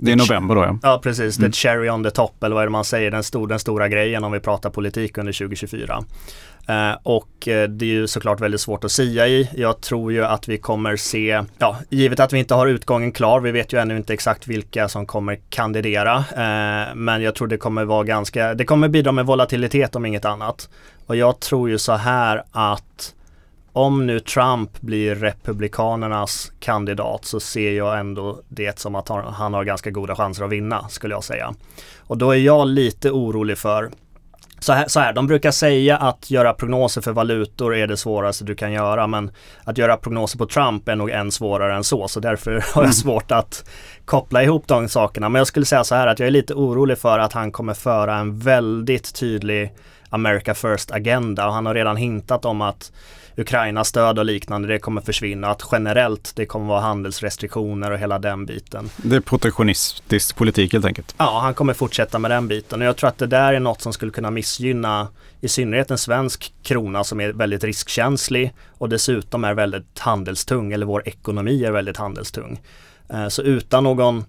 det 0.00 0.12
är 0.12 0.16
november 0.16 0.54
då 0.54 0.62
ja. 0.62 0.78
Ja 0.82 1.00
precis, 1.02 1.38
mm. 1.38 1.50
the 1.50 1.56
cherry 1.56 1.90
on 1.90 2.04
the 2.04 2.10
top 2.10 2.42
eller 2.42 2.54
vad 2.54 2.62
är 2.62 2.66
det 2.66 2.70
man 2.70 2.84
säger, 2.84 3.10
den, 3.10 3.22
stor, 3.22 3.48
den 3.48 3.58
stora 3.58 3.88
grejen 3.88 4.24
om 4.24 4.32
vi 4.32 4.40
pratar 4.40 4.70
politik 4.70 5.18
under 5.18 5.32
2024. 5.32 6.04
Uh, 6.68 6.76
eh, 6.76 6.96
och 7.02 7.28
uh, 7.48 7.62
det 7.62 7.84
är 7.84 7.90
ju 7.90 8.06
såklart 8.06 8.40
väldigt 8.40 8.60
svårt 8.60 8.84
att 8.84 8.92
sia 8.92 9.28
i. 9.28 9.48
Jag 9.54 9.80
tror 9.80 10.12
ju 10.12 10.24
att 10.24 10.48
vi 10.48 10.58
kommer 10.58 10.96
se, 10.96 11.42
ja, 11.58 11.76
givet 11.88 12.20
att 12.20 12.32
vi 12.32 12.38
inte 12.38 12.54
har 12.54 12.66
utgången 12.66 13.12
klar, 13.12 13.40
vi 13.40 13.50
vet 13.50 13.72
ju 13.72 13.80
ännu 13.80 13.96
inte 13.96 14.12
exakt 14.12 14.46
vilka 14.46 14.88
som 14.88 15.06
kommer 15.06 15.38
kandidera. 15.50 16.16
Uh, 16.18 16.94
men 16.94 17.22
jag 17.22 17.34
tror 17.34 17.48
det 17.48 17.56
kommer 17.56 17.84
vara 17.84 18.04
ganska, 18.04 18.54
det 18.54 18.64
kommer 18.64 18.88
bidra 18.88 19.12
med 19.12 19.26
volatilitet 19.26 19.96
om 19.96 20.06
inget 20.06 20.24
annat. 20.24 20.68
Och 21.06 21.16
jag 21.16 21.40
tror 21.40 21.70
ju 21.70 21.78
så 21.78 21.92
här 21.92 22.42
att 22.50 23.14
om 23.78 24.06
nu 24.06 24.20
Trump 24.20 24.80
blir 24.80 25.14
Republikanernas 25.14 26.52
kandidat 26.60 27.24
så 27.24 27.40
ser 27.40 27.72
jag 27.72 27.98
ändå 27.98 28.40
det 28.48 28.78
som 28.78 28.94
att 28.94 29.08
han 29.08 29.54
har 29.54 29.64
ganska 29.64 29.90
goda 29.90 30.16
chanser 30.16 30.44
att 30.44 30.50
vinna 30.50 30.88
skulle 30.88 31.14
jag 31.14 31.24
säga. 31.24 31.54
Och 31.98 32.18
då 32.18 32.30
är 32.30 32.38
jag 32.38 32.68
lite 32.68 33.10
orolig 33.10 33.58
för 33.58 33.90
så 34.60 34.72
här, 34.72 34.88
så 34.88 35.00
här, 35.00 35.12
de 35.12 35.26
brukar 35.26 35.50
säga 35.50 35.96
att 35.96 36.30
göra 36.30 36.54
prognoser 36.54 37.00
för 37.00 37.12
valutor 37.12 37.74
är 37.74 37.86
det 37.86 37.96
svåraste 37.96 38.44
du 38.44 38.54
kan 38.54 38.72
göra 38.72 39.06
men 39.06 39.30
att 39.64 39.78
göra 39.78 39.96
prognoser 39.96 40.38
på 40.38 40.46
Trump 40.46 40.88
är 40.88 40.96
nog 40.96 41.10
än 41.10 41.32
svårare 41.32 41.74
än 41.74 41.84
så 41.84 42.08
så 42.08 42.20
därför 42.20 42.50
har 42.74 42.82
jag 42.82 42.82
mm. 42.82 42.92
svårt 42.92 43.30
att 43.30 43.70
koppla 44.04 44.42
ihop 44.42 44.66
de 44.66 44.88
sakerna. 44.88 45.28
Men 45.28 45.40
jag 45.40 45.46
skulle 45.46 45.66
säga 45.66 45.84
så 45.84 45.94
här 45.94 46.06
att 46.06 46.18
jag 46.18 46.26
är 46.26 46.30
lite 46.30 46.54
orolig 46.54 46.98
för 46.98 47.18
att 47.18 47.32
han 47.32 47.52
kommer 47.52 47.74
föra 47.74 48.16
en 48.16 48.38
väldigt 48.38 49.14
tydlig 49.14 49.72
America 50.10 50.54
First 50.54 50.90
agenda 50.90 51.46
och 51.46 51.52
han 51.52 51.66
har 51.66 51.74
redan 51.74 51.96
hintat 51.96 52.44
om 52.44 52.60
att 52.60 52.92
Ukraina-stöd 53.38 54.18
och 54.18 54.24
liknande, 54.24 54.68
det 54.68 54.78
kommer 54.78 55.00
försvinna. 55.00 55.50
Att 55.50 55.68
generellt 55.72 56.32
det 56.36 56.46
kommer 56.46 56.66
vara 56.66 56.80
handelsrestriktioner 56.80 57.90
och 57.90 57.98
hela 57.98 58.18
den 58.18 58.46
biten. 58.46 58.90
Det 58.96 59.16
är 59.16 59.20
protektionistisk 59.20 60.36
politik 60.36 60.72
helt 60.72 60.84
enkelt. 60.84 61.14
Ja, 61.18 61.40
han 61.42 61.54
kommer 61.54 61.74
fortsätta 61.74 62.18
med 62.18 62.30
den 62.30 62.48
biten. 62.48 62.80
Och 62.80 62.86
jag 62.88 62.96
tror 62.96 63.08
att 63.08 63.18
det 63.18 63.26
där 63.26 63.52
är 63.52 63.60
något 63.60 63.82
som 63.82 63.92
skulle 63.92 64.12
kunna 64.12 64.30
missgynna 64.30 65.08
i 65.40 65.48
synnerhet 65.48 65.90
en 65.90 65.98
svensk 65.98 66.52
krona 66.62 67.04
som 67.04 67.20
är 67.20 67.32
väldigt 67.32 67.64
riskkänslig 67.64 68.54
och 68.78 68.88
dessutom 68.88 69.44
är 69.44 69.54
väldigt 69.54 69.98
handelstung, 69.98 70.72
eller 70.72 70.86
vår 70.86 71.08
ekonomi 71.08 71.64
är 71.64 71.70
väldigt 71.70 71.96
handelstung. 71.96 72.60
Eh, 73.12 73.28
så 73.28 73.42
utan 73.42 73.84
någon 73.84 74.24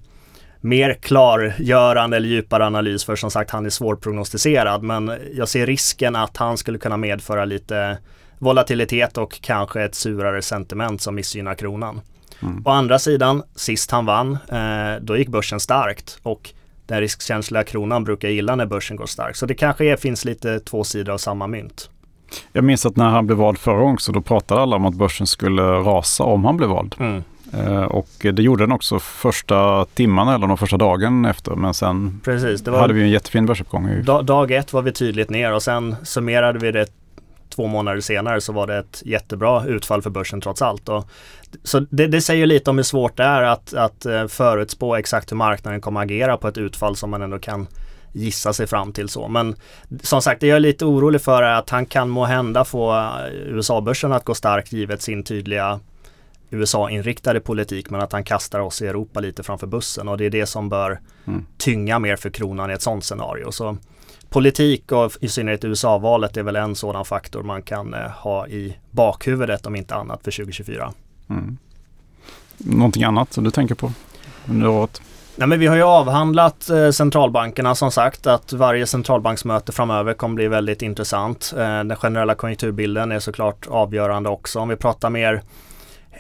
mer 0.62 0.94
klargörande 0.94 2.18
eller 2.18 2.28
djupare 2.28 2.66
analys 2.66 3.06
för 3.06 3.16
som 3.16 3.32
sagt 3.32 3.52
han 3.52 3.66
är 3.66 3.70
svårprognostiserad 3.70 4.84
men 4.84 5.12
jag 5.34 5.50
ser 5.50 5.66
risken 5.66 6.16
att 6.16 6.38
han 6.38 6.58
skulle 6.58 6.78
kunna 6.78 6.98
medföra 6.98 7.46
lite 7.46 7.98
volatilitet 8.40 9.18
och 9.18 9.42
kanske 9.42 9.84
ett 9.84 9.96
surare 9.96 10.42
sentiment 10.42 11.02
som 11.02 11.16
missgynnar 11.16 11.56
kronan. 11.56 12.02
Mm. 12.42 12.62
Å 12.66 12.70
andra 12.70 13.00
sidan, 13.00 13.44
sist 13.56 13.92
han 13.92 14.06
vann, 14.06 14.38
eh, 14.52 15.02
då 15.02 15.18
gick 15.18 15.28
börsen 15.28 15.60
starkt 15.60 16.20
och 16.24 16.50
den 16.86 17.00
riskkänsliga 17.00 17.64
kronan 17.64 18.04
brukar 18.04 18.30
gilla 18.30 18.56
när 18.56 18.66
börsen 18.66 18.98
går 18.98 19.06
starkt. 19.06 19.38
Så 19.38 19.46
det 19.46 19.54
kanske 19.54 19.86
är, 19.86 19.98
finns 19.98 20.26
lite 20.26 20.60
två 20.60 20.84
sidor 20.84 21.14
av 21.14 21.18
samma 21.18 21.48
mynt. 21.48 21.90
Jag 22.54 22.64
minns 22.64 22.86
att 22.86 22.96
när 22.96 23.10
han 23.10 23.26
blev 23.26 23.38
vald 23.38 23.58
förra 23.58 23.80
gången 23.80 23.98
så 23.98 24.12
då 24.12 24.22
pratade 24.22 24.62
alla 24.62 24.76
om 24.76 24.86
att 24.86 24.96
börsen 24.96 25.28
skulle 25.28 25.62
rasa 25.64 26.24
om 26.24 26.46
han 26.46 26.58
blev 26.58 26.70
vald. 26.70 26.96
Mm. 27.00 27.24
Eh, 27.54 27.84
och 27.84 28.10
det 28.22 28.42
gjorde 28.42 28.64
den 28.64 28.72
också 28.72 29.00
första 29.00 29.86
timmarna 29.86 30.36
eller 30.36 30.48
de 30.48 30.58
första 30.58 30.78
dagen 30.78 31.26
efter. 31.26 31.56
Men 31.56 31.74
sen 31.74 32.22
Precis, 32.24 32.68
var, 32.68 32.80
hade 32.80 32.94
vi 32.94 33.02
en 33.02 33.10
jättefin 33.10 33.46
börsuppgång. 33.46 34.04
Dag 34.04 34.52
ett 34.52 34.74
var 34.74 34.82
vi 34.82 34.92
tydligt 34.92 35.30
ner 35.30 35.54
och 35.54 35.64
sen 35.64 35.96
summerade 36.04 36.60
vi 36.60 36.72
det 36.72 36.88
två 37.60 37.68
månader 37.68 38.02
senare 38.02 38.42
så 38.42 38.54
var 38.54 38.68
det 38.68 38.78
ett 38.78 39.02
jättebra 39.06 39.66
utfall 39.66 40.02
för 40.02 40.10
börsen 40.10 40.42
trots 40.42 40.62
allt. 40.62 40.90
Och, 40.90 41.10
så 41.64 41.80
det, 41.80 42.08
det 42.08 42.22
säger 42.22 42.46
lite 42.46 42.70
om 42.70 42.78
hur 42.78 42.84
svårt 42.84 43.18
det 43.18 43.24
är 43.24 43.44
att, 43.44 43.74
att 43.74 44.06
eh, 44.06 44.28
förutspå 44.28 44.96
exakt 44.96 45.32
hur 45.32 45.38
marknaden 45.38 45.82
kommer 45.82 46.02
agera 46.02 46.38
på 46.38 46.48
ett 46.48 46.58
utfall 46.58 46.96
som 46.96 47.10
man 47.10 47.22
ändå 47.22 47.40
kan 47.40 47.68
gissa 48.14 48.54
sig 48.54 48.68
fram 48.68 48.94
till 48.94 49.10
så. 49.10 49.28
Men 49.28 49.56
som 50.02 50.22
sagt, 50.22 50.42
det 50.42 50.48
jag 50.48 50.56
är 50.56 50.60
lite 50.60 50.86
orolig 50.86 51.22
för 51.22 51.44
är 51.44 51.54
att 51.54 51.70
han 51.70 51.86
kan 51.86 52.10
må 52.10 52.26
hända 52.26 52.66
få 52.66 52.96
eh, 52.96 53.34
USA-börsen 53.34 54.14
att 54.14 54.26
gå 54.26 54.36
starkt 54.36 54.74
givet 54.74 55.02
sin 55.02 55.24
tydliga 55.24 55.80
USA-inriktade 56.50 57.40
politik 57.40 57.90
men 57.90 58.02
att 58.02 58.12
han 58.12 58.24
kastar 58.24 58.60
oss 58.60 58.82
i 58.82 58.88
Europa 58.88 59.20
lite 59.20 59.44
framför 59.44 59.68
bussen 59.68 60.08
och 60.08 60.18
det 60.18 60.26
är 60.26 60.30
det 60.30 60.46
som 60.46 60.70
bör 60.70 61.00
mm. 61.28 61.46
tynga 61.58 62.00
mer 62.00 62.16
för 62.16 62.30
kronan 62.30 62.72
i 62.72 62.74
ett 62.74 62.82
sådant 62.82 63.04
scenario. 63.04 63.52
Så 63.52 63.78
politik 64.30 64.92
och 64.92 65.12
i 65.22 65.28
synnerhet 65.28 65.66
USA-valet 65.66 66.38
är 66.38 66.44
väl 66.44 66.56
en 66.56 66.76
sådan 66.76 67.06
faktor 67.06 67.44
man 67.44 67.62
kan 67.62 67.94
eh, 67.94 68.00
ha 68.00 68.48
i 68.48 68.78
bakhuvudet 68.92 69.66
om 69.66 69.76
inte 69.76 69.96
annat 69.96 70.24
för 70.24 70.32
2024. 70.32 70.94
Mm. 71.30 71.58
Någonting 72.58 73.04
annat 73.04 73.34
som 73.34 73.44
du 73.44 73.52
tänker 73.52 73.76
på 73.76 73.92
under 74.50 74.68
året? 74.68 75.02
Nej, 75.36 75.48
men 75.48 75.60
vi 75.60 75.68
har 75.68 75.76
ju 75.76 75.84
avhandlat 75.84 76.70
eh, 76.70 76.90
centralbankerna 76.90 77.76
som 77.76 77.92
sagt 77.92 78.28
att 78.28 78.54
varje 78.54 78.88
centralbanksmöte 78.88 79.72
framöver 79.72 80.14
kommer 80.14 80.36
bli 80.36 80.48
väldigt 80.48 80.82
intressant. 80.82 81.54
Eh, 81.58 81.64
den 81.64 81.96
generella 81.96 82.36
konjunkturbilden 82.36 83.12
är 83.12 83.20
såklart 83.20 83.68
avgörande 83.68 84.30
också. 84.30 84.60
Om 84.60 84.70
vi 84.70 84.76
pratar 84.76 85.10
mer 85.10 85.42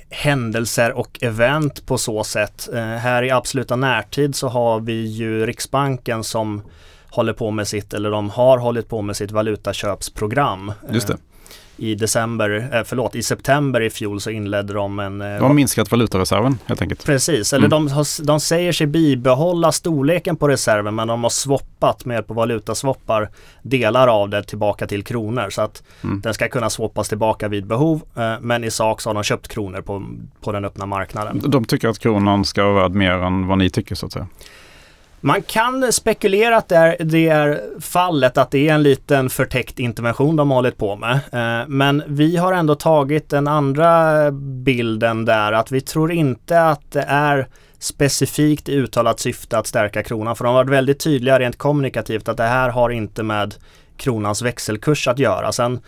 händelser 0.09 0.91
och 0.91 1.23
event 1.23 1.85
på 1.85 1.97
så 1.97 2.23
sätt. 2.23 2.69
Eh, 2.73 2.79
här 2.79 3.23
i 3.23 3.31
absoluta 3.31 3.75
närtid 3.75 4.35
så 4.35 4.47
har 4.47 4.79
vi 4.79 5.05
ju 5.05 5.45
Riksbanken 5.45 6.23
som 6.23 6.61
håller 7.11 7.33
på 7.33 7.51
med 7.51 7.67
sitt, 7.67 7.93
eller 7.93 8.11
de 8.11 8.29
har 8.29 8.57
hållit 8.57 8.89
på 8.89 9.01
med 9.01 9.15
sitt 9.15 9.31
valutaköpsprogram. 9.31 10.71
Just 10.91 11.07
det 11.07 11.17
i 11.79 11.95
december, 11.95 12.69
eh, 12.73 12.83
förlåt, 12.85 13.15
i 13.15 13.23
september 13.23 13.81
i 13.81 13.89
fjol 13.89 14.21
så 14.21 14.29
inledde 14.29 14.73
de 14.73 14.99
en... 14.99 15.21
Eh, 15.21 15.27
de 15.27 15.43
har 15.43 15.53
minskat 15.53 15.91
valutareserven 15.91 16.57
helt 16.65 16.81
enkelt. 16.81 17.05
Precis, 17.05 17.53
eller 17.53 17.65
mm. 17.65 17.87
de, 17.87 18.05
de 18.23 18.39
säger 18.39 18.71
sig 18.71 18.87
bibehålla 18.87 19.71
storleken 19.71 20.35
på 20.35 20.47
reserven 20.47 20.95
men 20.95 21.07
de 21.07 21.23
har 21.23 21.29
swappat 21.29 22.05
med 22.05 22.27
på 22.27 22.33
valutaswappar 22.33 23.29
delar 23.61 24.07
av 24.07 24.29
det 24.29 24.43
tillbaka 24.43 24.87
till 24.87 25.03
kronor 25.03 25.49
så 25.49 25.61
att 25.61 25.83
mm. 26.03 26.21
den 26.21 26.33
ska 26.33 26.47
kunna 26.47 26.69
swappas 26.69 27.09
tillbaka 27.09 27.47
vid 27.47 27.65
behov 27.65 28.01
eh, 28.15 28.33
men 28.41 28.63
i 28.63 28.71
sak 28.71 29.01
så 29.01 29.09
har 29.09 29.13
de 29.13 29.23
köpt 29.23 29.47
kronor 29.47 29.81
på, 29.81 30.05
på 30.41 30.51
den 30.51 30.65
öppna 30.65 30.85
marknaden. 30.85 31.41
De 31.45 31.65
tycker 31.65 31.87
att 31.87 31.99
kronan 31.99 32.45
ska 32.45 32.63
vara 32.63 32.83
värd 32.83 32.91
mer 32.91 33.11
än 33.11 33.47
vad 33.47 33.57
ni 33.57 33.69
tycker 33.69 33.95
så 33.95 34.05
att 34.05 34.13
säga? 34.13 34.27
Man 35.21 35.41
kan 35.41 35.93
spekulera 35.93 36.57
att 36.57 36.69
det 36.69 36.75
är, 36.75 36.97
det 36.99 37.27
är 37.27 37.61
fallet, 37.79 38.37
att 38.37 38.51
det 38.51 38.69
är 38.69 38.73
en 38.73 38.83
liten 38.83 39.29
förtäckt 39.29 39.79
intervention 39.79 40.35
de 40.35 40.51
har 40.51 40.55
hållit 40.55 40.77
på 40.77 40.95
med. 40.95 41.13
Eh, 41.13 41.67
men 41.67 42.03
vi 42.07 42.37
har 42.37 42.53
ändå 42.53 42.75
tagit 42.75 43.29
den 43.29 43.47
andra 43.47 44.31
bilden 44.63 45.25
där, 45.25 45.51
att 45.51 45.71
vi 45.71 45.81
tror 45.81 46.11
inte 46.11 46.61
att 46.61 46.91
det 46.91 47.05
är 47.07 47.47
specifikt 47.79 48.69
i 48.69 48.75
uttalat 48.75 49.19
syfte 49.19 49.57
att 49.57 49.67
stärka 49.67 50.03
kronan. 50.03 50.35
För 50.35 50.43
de 50.43 50.47
har 50.47 50.63
varit 50.63 50.69
väldigt 50.69 50.99
tydliga 50.99 51.39
rent 51.39 51.57
kommunikativt 51.57 52.29
att 52.29 52.37
det 52.37 52.43
här 52.43 52.69
har 52.69 52.89
inte 52.89 53.23
med 53.23 53.55
kronans 53.97 54.41
växelkurs 54.41 55.07
att 55.07 55.19
göra. 55.19 55.51
Sen, 55.51 55.79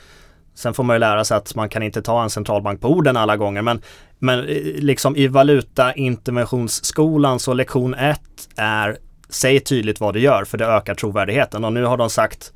sen 0.55 0.73
får 0.73 0.84
man 0.84 0.95
ju 0.95 0.99
lära 0.99 1.23
sig 1.23 1.38
att 1.38 1.55
man 1.55 1.69
kan 1.69 1.84
inte 1.84 2.01
ta 2.01 2.23
en 2.23 2.29
centralbank 2.29 2.82
på 2.82 2.89
orden 2.89 3.17
alla 3.17 3.38
gånger. 3.38 3.62
Men, 3.62 3.82
men 4.19 4.39
eh, 4.39 4.45
liksom 4.75 5.15
i 5.15 5.27
valutainterventionsskolan 5.27 7.39
så 7.39 7.53
lektion 7.53 7.93
1 7.93 8.19
är 8.55 8.97
säg 9.31 9.59
tydligt 9.59 9.99
vad 9.99 10.13
det 10.13 10.19
gör 10.19 10.45
för 10.45 10.57
det 10.57 10.65
ökar 10.65 10.95
trovärdigheten 10.95 11.63
och 11.63 11.73
nu 11.73 11.83
har 11.83 11.97
de 11.97 12.09
sagt 12.09 12.53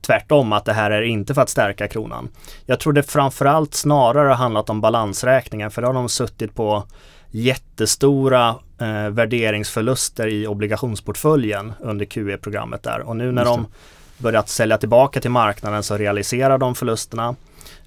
tvärtom 0.00 0.52
att 0.52 0.64
det 0.64 0.72
här 0.72 0.90
är 0.90 1.02
inte 1.02 1.34
för 1.34 1.42
att 1.42 1.48
stärka 1.48 1.88
kronan. 1.88 2.28
Jag 2.66 2.80
tror 2.80 2.92
det 2.92 3.02
framförallt 3.02 3.74
snarare 3.74 4.28
har 4.28 4.34
handlat 4.34 4.70
om 4.70 4.80
balansräkningen 4.80 5.70
för 5.70 5.82
då 5.82 5.88
har 5.88 5.94
de 5.94 6.08
suttit 6.08 6.54
på 6.54 6.84
jättestora 7.30 8.48
eh, 8.80 9.08
värderingsförluster 9.10 10.26
i 10.26 10.46
obligationsportföljen 10.46 11.72
under 11.80 12.04
QE-programmet 12.04 12.82
där 12.82 13.00
och 13.00 13.16
nu 13.16 13.32
när 13.32 13.44
de 13.44 13.66
börjat 14.18 14.48
sälja 14.48 14.78
tillbaka 14.78 15.20
till 15.20 15.30
marknaden 15.30 15.82
så 15.82 15.96
realiserar 15.96 16.58
de 16.58 16.74
förlusterna. 16.74 17.34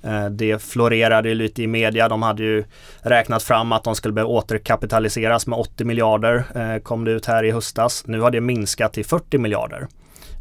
Eh, 0.03 0.25
det 0.25 0.62
florerade 0.62 1.34
lite 1.34 1.63
i 1.63 1.67
media. 1.67 2.10
De 2.10 2.21
hade 2.21 2.43
ju 2.43 2.63
räknat 3.01 3.43
fram 3.43 3.71
att 3.71 3.84
de 3.84 3.95
skulle 3.95 4.13
behöva 4.13 4.31
återkapitaliseras 4.31 5.47
med 5.47 5.60
80 5.60 5.86
miljarder. 5.86 6.43
Eh, 6.55 6.81
kom 6.81 7.05
det 7.05 7.12
ut 7.12 7.25
här 7.25 7.43
i 7.43 7.51
höstas. 7.51 8.03
Nu 8.08 8.19
har 8.19 8.31
det 8.31 8.41
minskat 8.41 8.93
till 8.93 9.05
40 9.05 9.38
miljarder. 9.38 9.88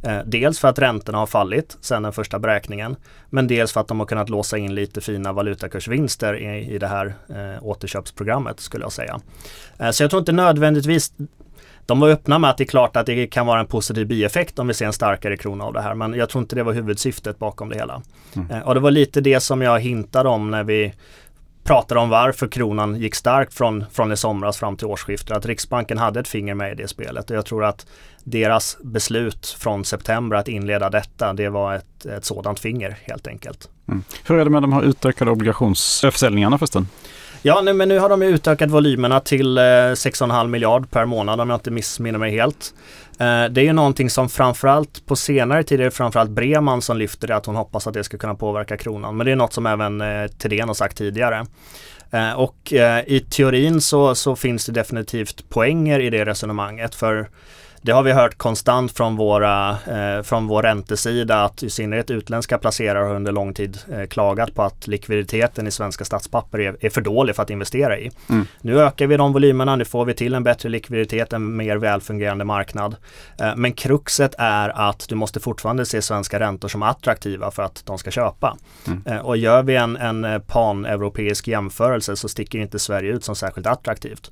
Eh, 0.04 0.18
dels 0.26 0.58
för 0.58 0.68
att 0.68 0.78
räntorna 0.78 1.18
har 1.18 1.26
fallit 1.26 1.76
sedan 1.80 2.02
den 2.02 2.12
första 2.12 2.38
beräkningen. 2.38 2.96
Men 3.30 3.46
dels 3.46 3.72
för 3.72 3.80
att 3.80 3.88
de 3.88 3.98
har 3.98 4.06
kunnat 4.06 4.28
låsa 4.28 4.58
in 4.58 4.74
lite 4.74 5.00
fina 5.00 5.32
valutakursvinster 5.32 6.36
i, 6.36 6.74
i 6.74 6.78
det 6.78 6.86
här 6.86 7.14
eh, 7.28 7.64
återköpsprogrammet 7.64 8.60
skulle 8.60 8.84
jag 8.84 8.92
säga. 8.92 9.20
Eh, 9.78 9.90
så 9.90 10.02
jag 10.02 10.10
tror 10.10 10.20
inte 10.20 10.32
nödvändigtvis 10.32 11.12
de 11.86 12.00
var 12.00 12.08
öppna 12.08 12.38
med 12.38 12.50
att 12.50 12.58
det 12.58 12.64
är 12.64 12.66
klart 12.66 12.96
att 12.96 13.06
det 13.06 13.26
kan 13.26 13.46
vara 13.46 13.60
en 13.60 13.66
positiv 13.66 14.06
bieffekt 14.06 14.58
om 14.58 14.66
vi 14.66 14.74
ser 14.74 14.86
en 14.86 14.92
starkare 14.92 15.36
krona 15.36 15.64
av 15.64 15.72
det 15.72 15.80
här. 15.80 15.94
Men 15.94 16.14
jag 16.14 16.28
tror 16.28 16.42
inte 16.42 16.56
det 16.56 16.62
var 16.62 16.72
huvudsyftet 16.72 17.38
bakom 17.38 17.68
det 17.68 17.76
hela. 17.76 18.02
Mm. 18.36 18.50
Eh, 18.50 18.60
och 18.60 18.74
det 18.74 18.80
var 18.80 18.90
lite 18.90 19.20
det 19.20 19.40
som 19.40 19.62
jag 19.62 19.80
hintade 19.80 20.28
om 20.28 20.50
när 20.50 20.64
vi 20.64 20.94
pratade 21.64 22.00
om 22.00 22.08
varför 22.08 22.48
kronan 22.48 22.96
gick 22.96 23.14
starkt 23.14 23.54
från, 23.54 23.84
från 23.92 24.12
i 24.12 24.16
somras 24.16 24.56
fram 24.56 24.76
till 24.76 24.86
årsskiftet. 24.86 25.36
Att 25.36 25.46
Riksbanken 25.46 25.98
hade 25.98 26.20
ett 26.20 26.28
finger 26.28 26.54
med 26.54 26.72
i 26.72 26.74
det 26.74 26.88
spelet. 26.88 27.30
Och 27.30 27.36
jag 27.36 27.46
tror 27.46 27.64
att 27.64 27.86
deras 28.24 28.76
beslut 28.82 29.46
från 29.58 29.84
september 29.84 30.36
att 30.36 30.48
inleda 30.48 30.90
detta, 30.90 31.32
det 31.32 31.48
var 31.48 31.74
ett, 31.74 32.06
ett 32.06 32.24
sådant 32.24 32.60
finger 32.60 32.98
helt 33.02 33.26
enkelt. 33.26 33.68
Mm. 33.88 34.04
Hur 34.26 34.38
är 34.38 34.44
det 34.44 34.50
med 34.50 34.62
de 34.62 34.72
här 34.72 34.82
utökade 34.82 35.30
obligationsförsäljningarna 35.30 36.58
förresten? 36.58 36.88
Ja, 37.46 37.61
nu, 37.61 37.72
men 37.72 37.88
nu 37.88 37.98
har 37.98 38.09
de 38.09 38.22
utökat 38.22 38.70
volymerna 38.70 39.20
till 39.20 39.59
eh, 39.59 39.61
6,5 39.61 40.48
miljard 40.48 40.90
per 40.90 41.04
månad 41.04 41.40
om 41.40 41.50
jag 41.50 41.57
inte 41.57 41.70
missminner 41.70 42.18
mig 42.18 42.30
helt. 42.30 42.74
Eh, 43.11 43.44
det 43.44 43.61
är 43.61 43.64
ju 43.64 43.72
någonting 43.72 44.11
som 44.11 44.28
framförallt 44.28 45.07
på 45.07 45.16
senare 45.16 45.62
tid 45.62 45.80
är 45.80 45.85
det 45.85 45.90
framförallt 45.90 46.30
Breman 46.30 46.83
som 46.83 46.96
lyfter 46.96 47.28
det 47.28 47.37
att 47.37 47.46
hon 47.46 47.57
hoppas 47.57 47.87
att 47.87 47.94
det 47.94 48.04
ska 48.04 48.18
kunna 48.18 48.35
påverka 48.35 48.76
kronan. 48.76 49.16
Men 49.16 49.26
det 49.26 49.33
är 49.33 49.37
något 49.37 49.52
som 49.52 49.66
även 49.66 50.00
eh, 50.00 50.26
Thedéen 50.26 50.68
har 50.68 50.74
sagt 50.74 50.96
tidigare. 50.96 51.46
Eh, 52.11 52.33
och 52.33 52.72
eh, 52.72 53.04
i 53.07 53.20
teorin 53.20 53.80
så, 53.80 54.14
så 54.14 54.37
finns 54.37 54.66
det 54.66 54.72
definitivt 54.72 55.48
poänger 55.48 56.00
i 56.00 56.11
det 56.11 56.24
resonemanget 56.24 56.94
för 56.94 57.28
det 57.84 57.92
har 57.92 58.02
vi 58.02 58.12
hört 58.12 58.38
konstant 58.38 58.92
från, 58.92 59.16
våra, 59.16 59.70
eh, 59.70 60.22
från 60.22 60.46
vår 60.46 60.62
räntesida 60.62 61.44
att 61.44 61.62
i 61.62 61.70
synnerhet 61.70 62.10
utländska 62.10 62.58
placerare 62.58 63.04
har 63.04 63.14
under 63.14 63.32
lång 63.32 63.54
tid 63.54 63.78
eh, 63.92 64.06
klagat 64.06 64.54
på 64.54 64.62
att 64.62 64.86
likviditeten 64.86 65.66
i 65.66 65.70
svenska 65.70 66.04
statspapper 66.04 66.60
är, 66.60 66.76
är 66.80 66.90
för 66.90 67.00
dålig 67.00 67.36
för 67.36 67.42
att 67.42 67.50
investera 67.50 67.98
i. 67.98 68.10
Mm. 68.28 68.46
Nu 68.60 68.80
ökar 68.80 69.06
vi 69.06 69.16
de 69.16 69.32
volymerna, 69.32 69.76
nu 69.76 69.84
får 69.84 70.04
vi 70.04 70.14
till 70.14 70.34
en 70.34 70.44
bättre 70.44 70.68
likviditet, 70.68 71.32
en 71.32 71.56
mer 71.56 71.76
välfungerande 71.76 72.44
marknad. 72.44 72.96
Eh, 73.40 73.56
men 73.56 73.72
kruxet 73.72 74.34
är 74.38 74.88
att 74.88 75.06
du 75.08 75.14
måste 75.14 75.40
fortfarande 75.40 75.86
se 75.86 76.02
svenska 76.02 76.40
räntor 76.40 76.68
som 76.68 76.82
attraktiva 76.82 77.50
för 77.50 77.62
att 77.62 77.82
de 77.86 77.98
ska 77.98 78.10
köpa. 78.10 78.56
Mm. 78.86 79.02
Eh, 79.06 79.18
och 79.18 79.36
gör 79.36 79.62
vi 79.62 79.76
en, 79.76 79.96
en 79.96 80.40
pan-europeisk 80.40 81.48
jämförelse 81.48 82.16
så 82.16 82.28
sticker 82.28 82.58
inte 82.58 82.78
Sverige 82.78 83.12
ut 83.12 83.24
som 83.24 83.36
särskilt 83.36 83.66
attraktivt 83.66 84.30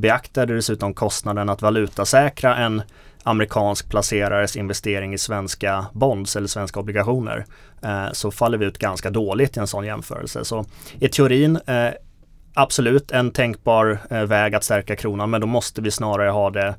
beaktar 0.00 0.46
dessutom 0.46 0.94
kostnaden 0.94 1.48
att 1.48 1.62
valutasäkra 1.62 2.56
en 2.56 2.82
amerikansk 3.22 3.88
placerares 3.88 4.56
investering 4.56 5.14
i 5.14 5.18
svenska 5.18 5.86
bonds 5.92 6.36
eller 6.36 6.46
svenska 6.46 6.80
obligationer 6.80 7.46
eh, 7.82 8.12
så 8.12 8.30
faller 8.30 8.58
vi 8.58 8.66
ut 8.66 8.78
ganska 8.78 9.10
dåligt 9.10 9.56
i 9.56 9.60
en 9.60 9.66
sån 9.66 9.86
jämförelse. 9.86 10.44
Så 10.44 10.64
i 11.00 11.08
teorin 11.08 11.56
eh, 11.66 11.90
absolut 12.54 13.10
en 13.10 13.30
tänkbar 13.30 13.98
eh, 14.10 14.22
väg 14.22 14.54
att 14.54 14.64
stärka 14.64 14.96
kronan 14.96 15.30
men 15.30 15.40
då 15.40 15.46
måste 15.46 15.82
vi 15.82 15.90
snarare 15.90 16.30
ha 16.30 16.50
det 16.50 16.74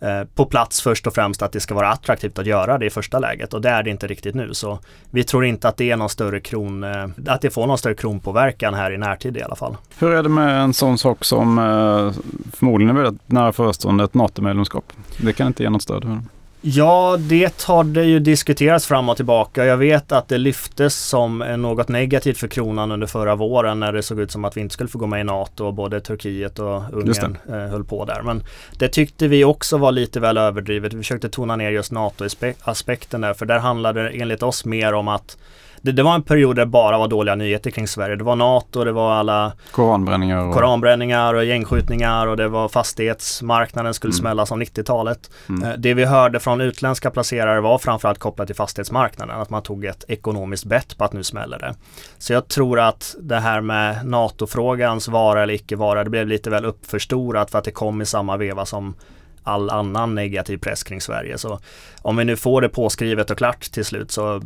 Eh, 0.00 0.24
på 0.34 0.44
plats 0.44 0.80
först 0.80 1.06
och 1.06 1.14
främst 1.14 1.42
att 1.42 1.52
det 1.52 1.60
ska 1.60 1.74
vara 1.74 1.88
attraktivt 1.88 2.38
att 2.38 2.46
göra 2.46 2.78
det 2.78 2.86
i 2.86 2.90
första 2.90 3.18
läget 3.18 3.54
och 3.54 3.60
det 3.60 3.68
är 3.68 3.82
det 3.82 3.90
inte 3.90 4.06
riktigt 4.06 4.34
nu. 4.34 4.54
Så 4.54 4.78
vi 5.10 5.24
tror 5.24 5.44
inte 5.44 5.68
att 5.68 5.76
det 5.76 5.90
är 5.90 5.96
någon 5.96 6.08
större 6.08 6.40
kron, 6.40 6.84
eh, 6.84 7.06
att 7.26 7.40
det 7.40 7.50
får 7.50 7.66
någon 7.66 7.78
större 7.78 7.94
kronpåverkan 7.94 8.74
här 8.74 8.90
i 8.90 8.98
närtid 8.98 9.36
i 9.36 9.42
alla 9.42 9.56
fall. 9.56 9.76
Hur 9.98 10.12
är 10.12 10.22
det 10.22 10.28
med 10.28 10.60
en 10.60 10.74
sån 10.74 10.98
sak 10.98 11.24
som 11.24 11.58
eh, 11.58 12.22
förmodligen 12.52 12.96
är 12.96 13.02
väldigt 13.02 13.30
nära 13.30 13.52
förestående 13.52 14.04
ett 14.04 14.14
NATO-medlemskap? 14.14 14.92
Det 15.22 15.32
kan 15.32 15.46
inte 15.46 15.62
ge 15.62 15.70
något 15.70 15.82
stöd? 15.82 16.22
Ja, 16.60 17.16
det 17.18 17.62
har 17.62 17.84
det 17.84 18.04
ju 18.04 18.20
diskuterats 18.20 18.86
fram 18.86 19.08
och 19.08 19.16
tillbaka. 19.16 19.64
Jag 19.64 19.76
vet 19.76 20.12
att 20.12 20.28
det 20.28 20.38
lyftes 20.38 20.96
som 20.96 21.38
något 21.38 21.88
negativt 21.88 22.38
för 22.38 22.48
kronan 22.48 22.92
under 22.92 23.06
förra 23.06 23.34
våren 23.34 23.80
när 23.80 23.92
det 23.92 24.02
såg 24.02 24.20
ut 24.20 24.30
som 24.30 24.44
att 24.44 24.56
vi 24.56 24.60
inte 24.60 24.72
skulle 24.72 24.88
få 24.88 24.98
gå 24.98 25.06
med 25.06 25.20
i 25.20 25.24
NATO 25.24 25.66
och 25.66 25.74
både 25.74 26.00
Turkiet 26.00 26.58
och 26.58 26.82
Ungern 26.92 27.36
eh, 27.48 27.54
höll 27.54 27.84
på 27.84 28.04
där. 28.04 28.22
Men 28.22 28.42
det 28.78 28.88
tyckte 28.88 29.28
vi 29.28 29.44
också 29.44 29.78
var 29.78 29.92
lite 29.92 30.20
väl 30.20 30.38
överdrivet. 30.38 30.92
Vi 30.92 30.98
försökte 30.98 31.28
tona 31.28 31.56
ner 31.56 31.70
just 31.70 31.92
NATO-aspekten 31.92 33.20
där, 33.20 33.34
för 33.34 33.46
där 33.46 33.58
handlade 33.58 34.02
det 34.02 34.08
enligt 34.08 34.42
oss 34.42 34.64
mer 34.64 34.94
om 34.94 35.08
att 35.08 35.36
det, 35.82 35.92
det, 35.92 36.02
var 36.02 36.14
en 36.14 36.22
period 36.22 36.56
där 36.56 36.64
det 36.64 36.70
bara 36.70 36.98
var 36.98 37.08
dåliga 37.08 37.34
nyheter 37.34 37.70
kring 37.70 37.88
Sverige. 37.88 38.16
Det 38.16 38.24
var 38.24 38.36
NATO, 38.36 38.84
det 38.84 38.92
var 38.92 39.12
alla 39.12 39.52
koranbränningar 39.70 40.46
och, 40.46 40.54
koranbränningar 40.54 41.34
och 41.34 41.44
gängskjutningar 41.44 42.26
och 42.26 42.36
det 42.36 42.48
var 42.48 42.68
fastighetsmarknaden 42.68 43.94
skulle 43.94 44.10
mm. 44.10 44.20
smälla 44.20 44.46
som 44.46 44.62
90-talet. 44.62 45.30
Mm. 45.48 45.62
Eh, 45.62 45.76
det 45.78 45.94
vi 45.94 46.04
hörde 46.04 46.40
från 46.40 46.60
utländska 46.60 47.10
placerare 47.10 47.60
var 47.60 47.78
framförallt 47.78 48.18
kopplat 48.18 48.46
till 48.46 48.56
fastighetsmarknaden. 48.56 49.40
Att 49.40 49.50
man 49.50 49.62
tog 49.62 49.84
ett 49.84 50.04
ekonomiskt 50.08 50.64
bett 50.64 50.98
på 50.98 51.04
att 51.04 51.12
nu 51.12 51.24
smäller 51.24 51.58
det. 51.58 51.74
Så 52.18 52.32
jag 52.32 52.48
tror 52.48 52.80
att 52.80 53.16
det 53.20 53.38
här 53.38 53.60
med 53.60 54.06
NATO-frågans 54.06 55.08
vara 55.08 55.42
eller 55.42 55.54
icke 55.54 55.76
vara, 55.76 56.04
det 56.04 56.10
blev 56.10 56.28
lite 56.28 56.50
väl 56.50 56.64
uppförstorat 56.64 57.50
för 57.50 57.58
att 57.58 57.64
det 57.64 57.70
kom 57.70 58.02
i 58.02 58.06
samma 58.06 58.36
veva 58.36 58.66
som 58.66 58.94
all 59.42 59.70
annan 59.70 60.14
negativ 60.14 60.58
press 60.58 60.82
kring 60.82 61.00
Sverige. 61.00 61.38
Så 61.38 61.60
om 62.02 62.16
vi 62.16 62.24
nu 62.24 62.36
får 62.36 62.60
det 62.60 62.68
påskrivet 62.68 63.30
och 63.30 63.38
klart 63.38 63.60
till 63.72 63.84
slut 63.84 64.10
så 64.10 64.42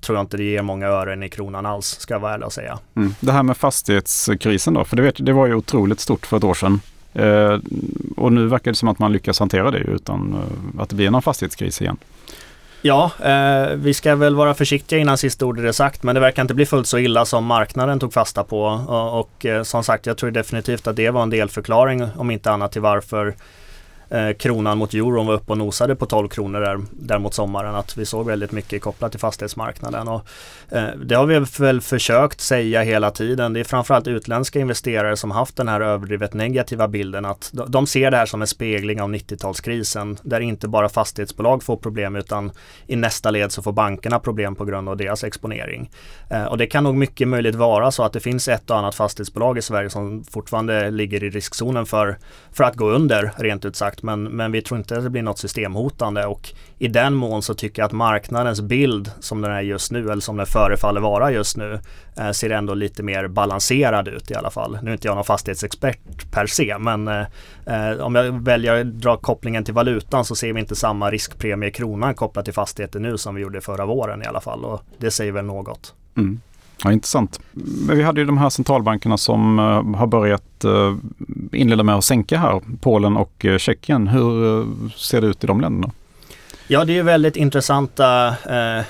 tror 0.00 0.18
jag 0.18 0.22
inte 0.22 0.36
det 0.36 0.42
ger 0.42 0.62
många 0.62 0.86
ören 0.86 1.22
i 1.22 1.28
kronan 1.28 1.66
alls, 1.66 1.86
ska 1.86 2.14
jag 2.14 2.20
vara 2.20 2.34
ärlig 2.34 2.46
och 2.46 2.52
säga. 2.52 2.78
Mm. 2.96 3.14
Det 3.20 3.32
här 3.32 3.42
med 3.42 3.56
fastighetskrisen 3.56 4.74
då, 4.74 4.84
för 4.84 4.96
det, 4.96 5.02
vet, 5.02 5.26
det 5.26 5.32
var 5.32 5.46
ju 5.46 5.54
otroligt 5.54 6.00
stort 6.00 6.26
för 6.26 6.36
ett 6.36 6.44
år 6.44 6.54
sedan. 6.54 6.80
Eh, 7.12 7.58
och 8.16 8.32
nu 8.32 8.46
verkar 8.46 8.70
det 8.70 8.76
som 8.76 8.88
att 8.88 8.98
man 8.98 9.12
lyckas 9.12 9.38
hantera 9.38 9.70
det 9.70 9.78
utan 9.78 10.34
eh, 10.34 10.82
att 10.82 10.88
det 10.88 10.94
blir 10.94 11.10
någon 11.10 11.22
fastighetskris 11.22 11.82
igen. 11.82 11.96
Ja, 12.82 13.10
eh, 13.24 13.74
vi 13.74 13.94
ska 13.94 14.16
väl 14.16 14.34
vara 14.34 14.54
försiktiga 14.54 14.98
innan 14.98 15.18
sista 15.18 15.46
ordet 15.46 15.64
är 15.64 15.72
sagt 15.72 16.02
men 16.02 16.14
det 16.14 16.20
verkar 16.20 16.42
inte 16.42 16.54
bli 16.54 16.66
fullt 16.66 16.86
så 16.86 16.98
illa 16.98 17.24
som 17.24 17.44
marknaden 17.44 18.00
tog 18.00 18.12
fasta 18.12 18.44
på 18.44 18.62
och, 18.62 19.20
och 19.20 19.46
eh, 19.46 19.62
som 19.62 19.84
sagt 19.84 20.06
jag 20.06 20.16
tror 20.16 20.30
definitivt 20.30 20.86
att 20.86 20.96
det 20.96 21.10
var 21.10 21.22
en 21.22 21.30
delförklaring 21.30 22.08
om 22.16 22.30
inte 22.30 22.50
annat 22.50 22.72
till 22.72 22.82
varför 22.82 23.34
eh, 24.10 24.32
kronan 24.32 24.78
mot 24.78 24.94
euron 24.94 25.26
var 25.26 25.34
uppe 25.34 25.52
och 25.52 25.58
nosade 25.58 25.96
på 25.96 26.06
12 26.06 26.28
kronor 26.28 26.60
där, 26.60 26.80
där 26.90 27.18
mot 27.18 27.34
sommaren. 27.34 27.74
Att 27.74 27.96
vi 27.96 28.06
såg 28.06 28.26
väldigt 28.26 28.52
mycket 28.52 28.82
kopplat 28.82 29.10
till 29.10 29.20
fastighetsmarknaden. 29.20 30.08
Och, 30.08 30.26
eh, 30.68 30.88
det 31.04 31.14
har 31.14 31.26
vi 31.26 31.44
väl 31.58 31.80
försökt 31.80 32.40
säga 32.40 32.82
hela 32.82 33.10
tiden. 33.10 33.52
Det 33.52 33.60
är 33.60 33.64
framförallt 33.64 34.06
utländska 34.06 34.60
investerare 34.60 35.16
som 35.16 35.30
haft 35.30 35.56
den 35.56 35.68
här 35.68 35.80
överdrivet 35.80 36.34
negativa 36.34 36.88
bilden 36.88 37.24
att 37.24 37.50
de 37.68 37.86
ser 37.86 38.10
det 38.10 38.16
här 38.16 38.26
som 38.26 38.40
en 38.40 38.46
spegling 38.46 39.02
av 39.02 39.10
90-talskrisen 39.10 40.18
där 40.22 40.40
inte 40.40 40.68
bara 40.68 40.88
fastighetsbolag 40.88 41.62
får 41.62 41.76
problem 41.76 42.16
utan 42.16 42.52
i 42.86 42.96
nästa 42.96 43.30
led 43.30 43.52
så 43.52 43.62
får 43.62 43.72
bankerna 43.72 44.18
problem 44.18 44.54
på 44.54 44.64
grund 44.64 44.88
av 44.88 44.96
deras 44.96 45.24
exponering. 45.24 45.90
Eh, 46.30 46.44
och 46.44 46.58
det 46.58 46.66
kan 46.66 46.84
nog 46.84 46.94
mycket 46.94 47.28
möjligt 47.28 47.54
vara 47.54 47.90
så 47.90 48.02
att 48.02 48.12
det 48.12 48.20
finns 48.20 48.48
ett 48.48 48.70
och 48.70 48.78
annat 48.78 48.94
fastighetsbolag 48.94 49.58
i 49.58 49.62
Sverige 49.62 49.90
som 49.90 50.24
fortfarande 50.24 50.90
ligger 50.90 51.24
i 51.24 51.30
riskzonen 51.30 51.86
för, 51.86 52.18
för 52.52 52.64
att 52.64 52.76
gå 52.76 52.90
under 52.90 53.32
rent 53.36 53.64
ut 53.64 53.76
sagt 53.76 53.99
men, 54.02 54.22
men 54.22 54.52
vi 54.52 54.62
tror 54.62 54.78
inte 54.78 54.96
att 54.96 55.04
det 55.04 55.10
blir 55.10 55.22
något 55.22 55.38
systemhotande 55.38 56.26
och 56.26 56.48
i 56.78 56.88
den 56.88 57.14
mån 57.14 57.42
så 57.42 57.54
tycker 57.54 57.82
jag 57.82 57.86
att 57.86 57.92
marknadens 57.92 58.60
bild 58.60 59.10
som 59.20 59.40
den 59.40 59.52
är 59.52 59.60
just 59.60 59.92
nu 59.92 60.10
eller 60.10 60.20
som 60.20 60.36
den 60.36 60.46
förefaller 60.46 61.00
vara 61.00 61.32
just 61.32 61.56
nu 61.56 61.80
eh, 62.16 62.30
ser 62.30 62.50
ändå 62.50 62.74
lite 62.74 63.02
mer 63.02 63.28
balanserad 63.28 64.08
ut 64.08 64.30
i 64.30 64.34
alla 64.34 64.50
fall. 64.50 64.78
Nu 64.82 64.90
är 64.90 64.92
inte 64.92 65.08
jag 65.08 65.14
någon 65.14 65.24
fastighetsexpert 65.24 66.30
per 66.30 66.46
se 66.46 66.78
men 66.78 67.08
eh, 67.08 67.26
eh 67.66 68.00
om 68.00 68.14
jag 68.14 68.44
väljer 68.44 68.80
att 68.80 68.86
dra 68.86 69.16
kopplingen 69.16 69.64
till 69.64 69.74
valutan 69.74 70.24
så 70.24 70.34
ser 70.34 70.52
vi 70.52 70.60
inte 70.60 70.76
samma 70.76 71.10
riskpremie 71.10 71.68
i 71.68 71.72
kronan 71.72 72.14
kopplat 72.14 72.44
till 72.44 72.54
fastigheter 72.54 73.00
nu 73.00 73.18
som 73.18 73.34
vi 73.34 73.42
gjorde 73.42 73.60
förra 73.60 73.86
våren 73.86 74.22
i 74.22 74.26
alla 74.26 74.40
fall 74.40 74.64
och 74.64 74.82
det 74.98 75.10
säger 75.10 75.32
väl 75.32 75.44
något. 75.44 75.94
Mm. 76.16 76.40
Ja, 76.84 76.92
intressant. 76.92 77.40
Men 77.86 77.96
vi 77.96 78.02
hade 78.02 78.20
ju 78.20 78.26
de 78.26 78.38
här 78.38 78.50
centralbankerna 78.50 79.16
som 79.16 79.58
eh, 79.58 79.98
har 79.98 80.06
börjat 80.06 80.64
eh, 80.64 80.96
inleda 81.52 81.82
med 81.82 81.94
att 81.94 82.04
sänka 82.04 82.38
här, 82.38 82.60
Polen 82.80 83.16
och 83.16 83.44
eh, 83.44 83.58
Tjeckien. 83.58 84.08
Hur 84.08 84.66
ser 84.96 85.20
det 85.20 85.26
ut 85.26 85.44
i 85.44 85.46
de 85.46 85.60
länderna? 85.60 85.92
Ja, 86.72 86.84
det 86.84 86.98
är 86.98 87.02
väldigt 87.02 87.36
intressanta 87.36 88.28
eh, 88.28 88.84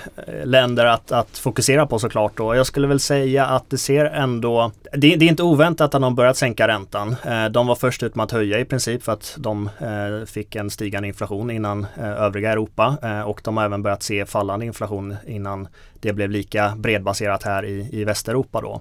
länder 0.44 0.86
att, 0.86 1.12
att, 1.12 1.38
fokusera 1.38 1.86
på 1.86 1.98
såklart. 1.98 2.36
Då. 2.36 2.54
Jag 2.54 2.66
skulle 2.66 2.86
väl 2.86 3.00
säga 3.00 3.46
att 3.46 3.70
det 3.70 3.78
ser 3.78 4.04
ändå, 4.04 4.72
det, 4.92 5.16
det 5.16 5.24
är 5.24 5.28
inte 5.28 5.42
oväntat 5.42 5.94
att 5.94 6.02
de 6.02 6.14
börjat 6.14 6.36
sänka 6.36 6.68
räntan. 6.68 7.16
Eh, 7.26 7.44
de 7.44 7.66
var 7.66 7.74
först 7.74 8.02
ut 8.02 8.14
med 8.14 8.24
att 8.24 8.32
höja 8.32 8.58
i 8.58 8.64
princip 8.64 9.02
för 9.02 9.12
att 9.12 9.34
de 9.38 9.70
eh, 9.78 10.26
fick 10.26 10.56
en 10.56 10.70
stigande 10.70 11.08
inflation 11.08 11.50
innan 11.50 11.86
eh, 11.98 12.22
övriga 12.22 12.52
Europa 12.52 12.96
eh, 13.02 13.20
och 13.20 13.40
de 13.44 13.56
har 13.56 13.64
även 13.64 13.82
börjat 13.82 14.02
se 14.02 14.26
fallande 14.26 14.66
inflation 14.66 15.16
innan 15.26 15.68
det 16.00 16.12
blev 16.12 16.30
lika 16.30 16.72
bredbaserat 16.76 17.42
här 17.42 17.64
i, 17.64 17.88
i 17.92 18.04
Västeuropa 18.04 18.60
då. 18.60 18.80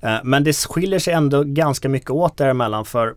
Eh, 0.00 0.16
men 0.24 0.44
det 0.44 0.56
skiljer 0.56 0.98
sig 0.98 1.14
ändå 1.14 1.42
ganska 1.44 1.88
mycket 1.88 2.10
åt 2.10 2.36
däremellan 2.36 2.84
för 2.84 3.14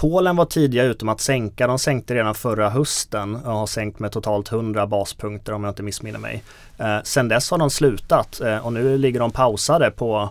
Polen 0.00 0.36
var 0.36 0.44
tidiga 0.44 0.84
ute 0.84 1.04
med 1.04 1.12
att 1.12 1.20
sänka. 1.20 1.66
De 1.66 1.78
sänkte 1.78 2.14
redan 2.14 2.34
förra 2.34 2.70
hösten 2.70 3.36
och 3.36 3.52
har 3.52 3.66
sänkt 3.66 3.98
med 3.98 4.12
totalt 4.12 4.52
100 4.52 4.86
baspunkter 4.86 5.52
om 5.52 5.64
jag 5.64 5.70
inte 5.70 5.82
missminner 5.82 6.18
mig. 6.18 6.42
Eh, 6.78 6.98
sen 7.04 7.28
dess 7.28 7.50
har 7.50 7.58
de 7.58 7.70
slutat 7.70 8.40
eh, 8.40 8.66
och 8.66 8.72
nu 8.72 8.98
ligger 8.98 9.20
de 9.20 9.30
pausade 9.30 9.90
på 9.90 10.28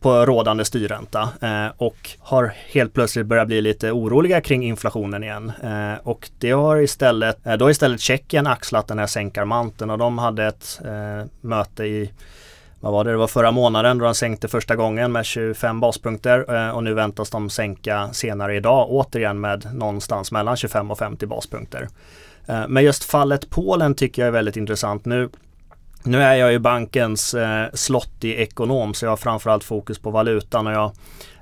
på 0.00 0.26
rådande 0.26 0.64
styrränta 0.64 1.28
eh, 1.40 1.72
och 1.76 2.10
har 2.18 2.54
helt 2.72 2.94
plötsligt 2.94 3.26
börjat 3.26 3.46
bli 3.46 3.60
lite 3.60 3.90
oroliga 3.90 4.40
kring 4.40 4.64
inflationen 4.64 5.22
igen. 5.22 5.52
Eh, 5.62 5.94
och 6.02 6.30
det 6.38 6.50
har 6.50 6.76
istället, 6.76 7.46
eh, 7.46 7.54
då 7.54 7.64
har 7.64 7.70
istället 7.70 8.00
Tjeckien 8.00 8.46
axlat 8.46 8.88
den 8.88 8.98
här 8.98 9.06
sänkarmanteln 9.06 9.90
och 9.90 9.98
de 9.98 10.18
hade 10.18 10.46
ett 10.46 10.80
eh, 10.84 11.26
möte 11.40 11.84
i 11.84 12.10
vad 12.80 12.92
var 12.92 13.04
det, 13.04 13.10
det 13.10 13.16
var 13.16 13.26
förra 13.26 13.50
månaden 13.50 13.98
då 13.98 14.04
de 14.04 14.14
sänkte 14.14 14.48
första 14.48 14.76
gången 14.76 15.12
med 15.12 15.24
25 15.24 15.80
baspunkter 15.80 16.54
eh, 16.54 16.70
och 16.70 16.84
nu 16.84 16.94
väntas 16.94 17.30
de 17.30 17.50
sänka 17.50 18.08
senare 18.12 18.56
idag 18.56 18.86
återigen 18.90 19.40
med 19.40 19.74
någonstans 19.74 20.32
mellan 20.32 20.56
25 20.56 20.90
och 20.90 20.98
50 20.98 21.26
baspunkter. 21.26 21.88
Eh, 22.46 22.68
men 22.68 22.84
just 22.84 23.04
fallet 23.04 23.50
Polen 23.50 23.94
tycker 23.94 24.22
jag 24.22 24.26
är 24.26 24.32
väldigt 24.32 24.56
intressant. 24.56 25.04
Nu, 25.04 25.28
nu 26.02 26.22
är 26.22 26.34
jag 26.34 26.52
ju 26.52 26.58
bankens 26.58 27.34
eh, 27.34 27.66
slottig 27.74 28.34
ekonom 28.34 28.94
så 28.94 29.04
jag 29.04 29.10
har 29.10 29.16
framförallt 29.16 29.64
fokus 29.64 29.98
på 29.98 30.10
valutan 30.10 30.66
och 30.66 30.72
jag 30.72 30.92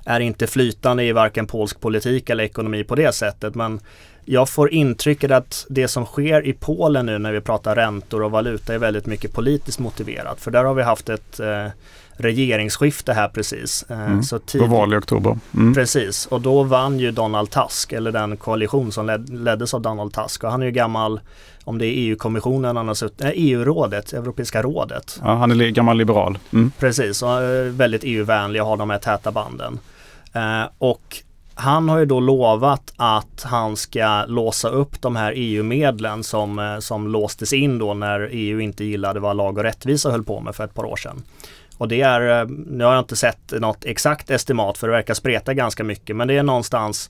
är 0.05 0.19
inte 0.19 0.47
flytande 0.47 1.03
i 1.03 1.11
varken 1.11 1.47
polsk 1.47 1.79
politik 1.79 2.29
eller 2.29 2.43
ekonomi 2.43 2.83
på 2.83 2.95
det 2.95 3.11
sättet. 3.11 3.55
Men 3.55 3.79
jag 4.25 4.49
får 4.49 4.73
intrycket 4.73 5.31
att 5.31 5.65
det 5.69 5.87
som 5.87 6.05
sker 6.05 6.45
i 6.45 6.53
Polen 6.53 7.05
nu 7.05 7.17
när 7.17 7.31
vi 7.31 7.41
pratar 7.41 7.75
räntor 7.75 8.23
och 8.23 8.31
valuta 8.31 8.73
är 8.73 8.77
väldigt 8.77 9.05
mycket 9.05 9.33
politiskt 9.33 9.79
motiverat. 9.79 10.41
För 10.41 10.51
där 10.51 10.63
har 10.63 10.73
vi 10.73 10.83
haft 10.83 11.09
ett 11.09 11.39
eh, 11.39 11.67
regeringsskifte 12.19 13.13
här 13.13 13.27
precis. 13.27 13.85
Eh, 13.89 14.05
mm. 14.05 14.23
så 14.23 14.39
tid... 14.39 14.61
val 14.61 14.93
i 14.93 14.97
oktober. 14.97 15.37
Mm. 15.53 15.73
Precis, 15.73 16.25
och 16.25 16.41
då 16.41 16.63
vann 16.63 16.99
ju 16.99 17.11
Donald 17.11 17.49
Tusk, 17.49 17.93
eller 17.93 18.11
den 18.11 18.37
koalition 18.37 18.91
som 18.91 19.05
led 19.05 19.29
leddes 19.29 19.73
av 19.73 19.81
Donald 19.81 20.13
Tusk. 20.13 20.43
Och 20.43 20.51
han 20.51 20.61
är 20.61 20.65
ju 20.65 20.71
gammal, 20.71 21.19
om 21.63 21.77
det 21.77 21.85
är 21.85 21.91
EU-kommissionen, 21.91 22.77
han 22.77 22.87
har 22.87 22.95
suttit, 22.95 23.21
äh, 23.21 23.31
EU-rådet, 23.33 24.13
Europeiska 24.13 24.61
rådet. 24.61 25.19
Ja, 25.23 25.35
han 25.35 25.51
är 25.51 25.69
gammal 25.69 25.97
liberal. 25.97 26.37
Mm. 26.53 26.71
Precis, 26.79 27.23
och 27.23 27.29
väldigt 27.69 28.01
EU-vänlig 28.03 28.61
och 28.61 28.67
har 28.67 28.77
de 28.77 28.89
här 28.89 28.99
täta 28.99 29.31
banden. 29.31 29.79
Eh, 30.33 30.63
och 30.77 31.23
han 31.59 31.89
har 31.89 31.99
ju 31.99 32.05
då 32.05 32.19
lovat 32.19 32.93
att 32.97 33.43
han 33.43 33.75
ska 33.75 34.25
låsa 34.25 34.69
upp 34.69 35.01
de 35.01 35.15
här 35.15 35.33
EU-medlen 35.35 36.23
som, 36.23 36.59
eh, 36.59 36.79
som 36.79 37.07
låstes 37.07 37.53
in 37.53 37.79
då 37.79 37.93
när 37.93 38.29
EU 38.31 38.59
inte 38.59 38.83
gillade 38.83 39.19
vad 39.19 39.35
lag 39.35 39.57
och 39.57 39.63
rättvisa 39.63 40.11
höll 40.11 40.23
på 40.23 40.39
med 40.39 40.55
för 40.55 40.63
ett 40.63 40.73
par 40.73 40.85
år 40.85 40.95
sedan. 40.95 41.23
Och 41.77 41.87
det 41.87 42.01
är, 42.01 42.41
eh, 42.41 42.47
nu 42.47 42.83
har 42.83 42.93
jag 42.93 43.01
inte 43.01 43.15
sett 43.15 43.51
något 43.51 43.85
exakt 43.85 44.29
estimat 44.29 44.77
för 44.77 44.87
det 44.87 44.93
verkar 44.93 45.13
spreta 45.13 45.53
ganska 45.53 45.83
mycket 45.83 46.15
men 46.15 46.27
det 46.27 46.37
är 46.37 46.43
någonstans 46.43 47.09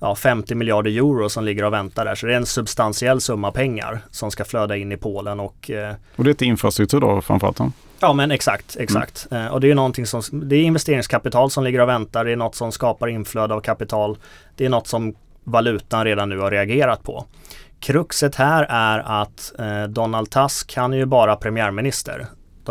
ja, 0.00 0.14
50 0.14 0.54
miljarder 0.54 0.90
euro 0.90 1.28
som 1.28 1.44
ligger 1.44 1.64
och 1.64 1.72
väntar 1.72 2.04
där. 2.04 2.14
Så 2.14 2.26
det 2.26 2.32
är 2.32 2.36
en 2.36 2.46
substantiell 2.46 3.20
summa 3.20 3.52
pengar 3.52 4.00
som 4.10 4.30
ska 4.30 4.44
flöda 4.44 4.76
in 4.76 4.92
i 4.92 4.96
Polen. 4.96 5.40
Och, 5.40 5.70
eh, 5.70 5.94
och 6.16 6.24
det 6.24 6.30
är 6.30 6.34
till 6.34 6.48
infrastruktur 6.48 7.00
då 7.00 7.20
framförallt? 7.20 7.58
Ja 8.00 8.12
men 8.12 8.30
exakt, 8.30 8.76
exakt. 8.76 9.26
Mm. 9.30 9.44
Eh, 9.44 9.52
och 9.52 9.60
det 9.60 9.70
är 9.70 9.74
någonting 9.74 10.06
som, 10.06 10.22
det 10.32 10.56
är 10.56 10.62
investeringskapital 10.62 11.50
som 11.50 11.64
ligger 11.64 11.80
och 11.80 11.88
väntar. 11.88 12.24
Det 12.24 12.32
är 12.32 12.36
något 12.36 12.54
som 12.54 12.72
skapar 12.72 13.08
inflöde 13.08 13.54
av 13.54 13.60
kapital. 13.60 14.18
Det 14.56 14.64
är 14.64 14.68
något 14.68 14.86
som 14.86 15.14
valutan 15.44 16.04
redan 16.04 16.28
nu 16.28 16.38
har 16.38 16.50
reagerat 16.50 17.02
på. 17.02 17.24
Kruxet 17.80 18.34
här 18.34 18.66
är 18.70 19.22
att 19.22 19.52
eh, 19.58 19.84
Donald 19.84 20.30
Tusk, 20.30 20.76
han 20.76 20.92
är 20.92 20.96
ju 20.96 21.06
bara 21.06 21.36
premiärminister. 21.36 22.26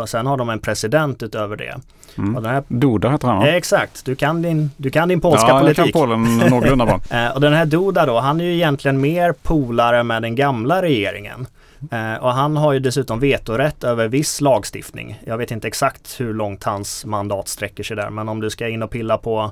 Sen 0.06 0.26
har 0.26 0.36
de 0.36 0.50
en 0.50 0.58
president 0.58 1.22
utöver 1.22 1.56
det. 1.56 1.74
Mm. 2.18 2.36
Och 2.36 2.42
den 2.42 2.50
här, 2.50 2.62
Duda 2.68 3.10
heter 3.10 3.28
han 3.28 3.38
va? 3.38 3.48
Eh, 3.48 3.54
exakt, 3.54 4.04
du 4.04 4.14
kan 4.14 4.42
din, 4.42 4.70
du 4.76 4.90
kan 4.90 5.08
din 5.08 5.20
polska 5.20 5.48
ja, 5.48 5.60
politik. 5.60 5.78
Ja, 5.78 5.84
jag 5.84 5.92
kan 5.92 6.00
Polen 6.00 6.50
någorlunda 6.50 6.86
bra. 6.86 7.00
eh, 7.10 7.34
och 7.34 7.40
den 7.40 7.52
här 7.52 7.66
Duda 7.66 8.06
då, 8.06 8.18
han 8.18 8.40
är 8.40 8.44
ju 8.44 8.54
egentligen 8.54 9.00
mer 9.00 9.34
polare 9.42 10.02
med 10.02 10.22
den 10.22 10.34
gamla 10.34 10.82
regeringen. 10.82 11.46
Eh, 11.90 12.14
och 12.24 12.30
han 12.30 12.56
har 12.56 12.72
ju 12.72 12.78
dessutom 12.78 13.20
vetorätt 13.20 13.84
över 13.84 14.08
viss 14.08 14.40
lagstiftning. 14.40 15.20
Jag 15.26 15.38
vet 15.38 15.50
inte 15.50 15.68
exakt 15.68 16.20
hur 16.20 16.34
långt 16.34 16.64
hans 16.64 17.04
mandat 17.04 17.48
sträcker 17.48 17.82
sig 17.82 17.96
där, 17.96 18.10
men 18.10 18.28
om 18.28 18.40
du 18.40 18.50
ska 18.50 18.68
in 18.68 18.82
och 18.82 18.90
pilla 18.90 19.18
på 19.18 19.50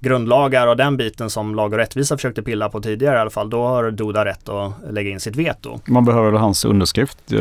grundlagar 0.00 0.66
och 0.66 0.76
den 0.76 0.96
biten 0.96 1.30
som 1.30 1.54
Lag 1.54 1.72
och 1.72 1.78
rättvisa 1.78 2.16
försökte 2.16 2.42
pilla 2.42 2.68
på 2.68 2.80
tidigare 2.80 3.16
i 3.16 3.20
alla 3.20 3.30
fall, 3.30 3.50
då 3.50 3.66
har 3.66 3.90
Duda 3.90 4.24
rätt 4.24 4.48
att 4.48 4.72
lägga 4.90 5.10
in 5.10 5.20
sitt 5.20 5.36
veto. 5.36 5.80
Man 5.84 6.04
behöver 6.04 6.32
hans 6.32 6.64
underskrift? 6.64 7.32
Eh, 7.32 7.40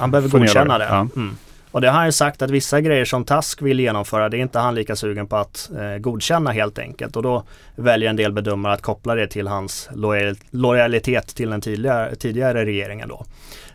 han 0.00 0.10
behöver 0.10 0.28
godkänna 0.28 0.78
det. 0.78 0.84
Ja. 0.84 1.06
Mm. 1.16 1.36
Och 1.74 1.80
det 1.80 1.88
har 1.88 1.96
han 1.96 2.06
ju 2.06 2.12
sagt 2.12 2.42
att 2.42 2.50
vissa 2.50 2.80
grejer 2.80 3.04
som 3.04 3.24
Task 3.24 3.62
vill 3.62 3.80
genomföra, 3.80 4.28
det 4.28 4.36
är 4.36 4.40
inte 4.40 4.58
han 4.58 4.74
lika 4.74 4.96
sugen 4.96 5.26
på 5.26 5.36
att 5.36 5.70
eh, 5.78 5.98
godkänna 5.98 6.50
helt 6.50 6.78
enkelt. 6.78 7.16
Och 7.16 7.22
då 7.22 7.44
väljer 7.76 8.10
en 8.10 8.16
del 8.16 8.32
bedömare 8.32 8.72
att 8.72 8.82
koppla 8.82 9.14
det 9.14 9.26
till 9.26 9.46
hans 9.46 9.88
lojal 9.94 10.36
lojalitet 10.50 11.26
till 11.26 11.50
den 11.50 11.60
tidigare, 11.60 12.14
tidigare 12.14 12.64
regeringen 12.64 13.08
då. 13.08 13.24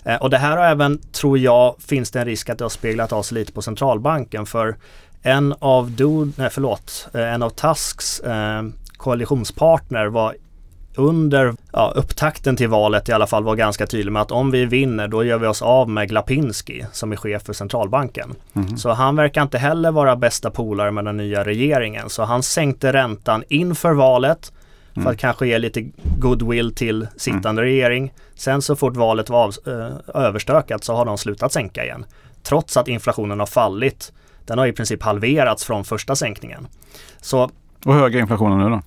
Eh, 0.06 0.16
och 0.16 0.30
det 0.30 0.38
här 0.38 0.58
har 0.58 0.66
även, 0.66 1.02
tror 1.02 1.38
jag, 1.38 1.76
finns 1.88 2.12
det 2.12 2.20
en 2.20 2.26
risk 2.26 2.50
att 2.50 2.58
det 2.58 2.64
har 2.64 2.70
speglat 2.70 3.12
av 3.12 3.24
sig 3.24 3.36
lite 3.36 3.52
på 3.52 3.62
centralbanken. 3.62 4.46
För 4.46 4.76
en 5.22 5.56
av, 5.60 5.92
Do, 5.92 6.26
nej, 6.38 6.50
förlåt, 6.52 7.08
eh, 7.14 7.34
en 7.34 7.44
av 7.44 7.50
Tusks 7.50 8.20
eh, 8.20 8.64
koalitionspartner 8.98 10.06
var 10.06 10.36
under 11.00 11.54
ja, 11.74 11.94
upptakten 11.96 12.56
till 12.56 12.70
valet 12.70 13.10
i 13.10 13.12
alla 13.12 13.28
fall 13.28 13.44
var 13.44 13.56
ganska 13.56 13.88
tydlig 13.88 14.12
med 14.12 14.22
att 14.22 14.32
om 14.32 14.52
vi 14.52 14.66
vinner 14.66 15.08
då 15.08 15.24
gör 15.24 15.38
vi 15.38 15.48
oss 15.48 15.62
av 15.62 15.90
med 15.90 16.10
Glapinski 16.10 16.86
som 16.92 17.12
är 17.12 17.16
chef 17.16 17.44
för 17.44 17.54
centralbanken. 17.54 18.36
Mm. 18.54 18.78
Så 18.78 18.92
han 18.92 19.16
verkar 19.16 19.42
inte 19.42 19.58
heller 19.58 19.92
vara 19.92 20.16
bästa 20.16 20.52
polare 20.52 20.92
med 20.92 21.06
den 21.06 21.18
nya 21.18 21.44
regeringen. 21.44 22.10
Så 22.10 22.24
han 22.24 22.44
sänkte 22.44 22.94
räntan 22.94 23.44
inför 23.50 23.94
valet 23.94 24.52
för 24.94 25.02
mm. 25.02 25.12
att 25.12 25.18
kanske 25.18 25.48
ge 25.48 25.58
lite 25.60 25.90
goodwill 26.20 26.76
till 26.76 27.08
sittande 27.18 27.62
mm. 27.62 27.64
regering. 27.64 28.14
Sen 28.36 28.62
så 28.62 28.76
fort 28.76 28.96
valet 28.96 29.30
var 29.30 29.70
ö, 29.70 29.92
överstökat 30.14 30.84
så 30.84 30.96
har 30.96 31.06
de 31.06 31.18
slutat 31.18 31.54
sänka 31.54 31.84
igen. 31.84 32.06
Trots 32.44 32.78
att 32.78 32.88
inflationen 32.88 33.40
har 33.40 33.48
fallit. 33.48 34.14
Den 34.46 34.58
har 34.58 34.68
i 34.68 34.74
princip 34.74 35.04
halverats 35.04 35.66
från 35.66 35.84
första 35.84 36.16
sänkningen. 36.16 36.68
Så, 37.22 37.50
och 37.86 37.94
hög 37.94 38.16
är 38.16 38.20
inflationen 38.20 38.60
nu 38.60 38.70
då? 38.70 38.82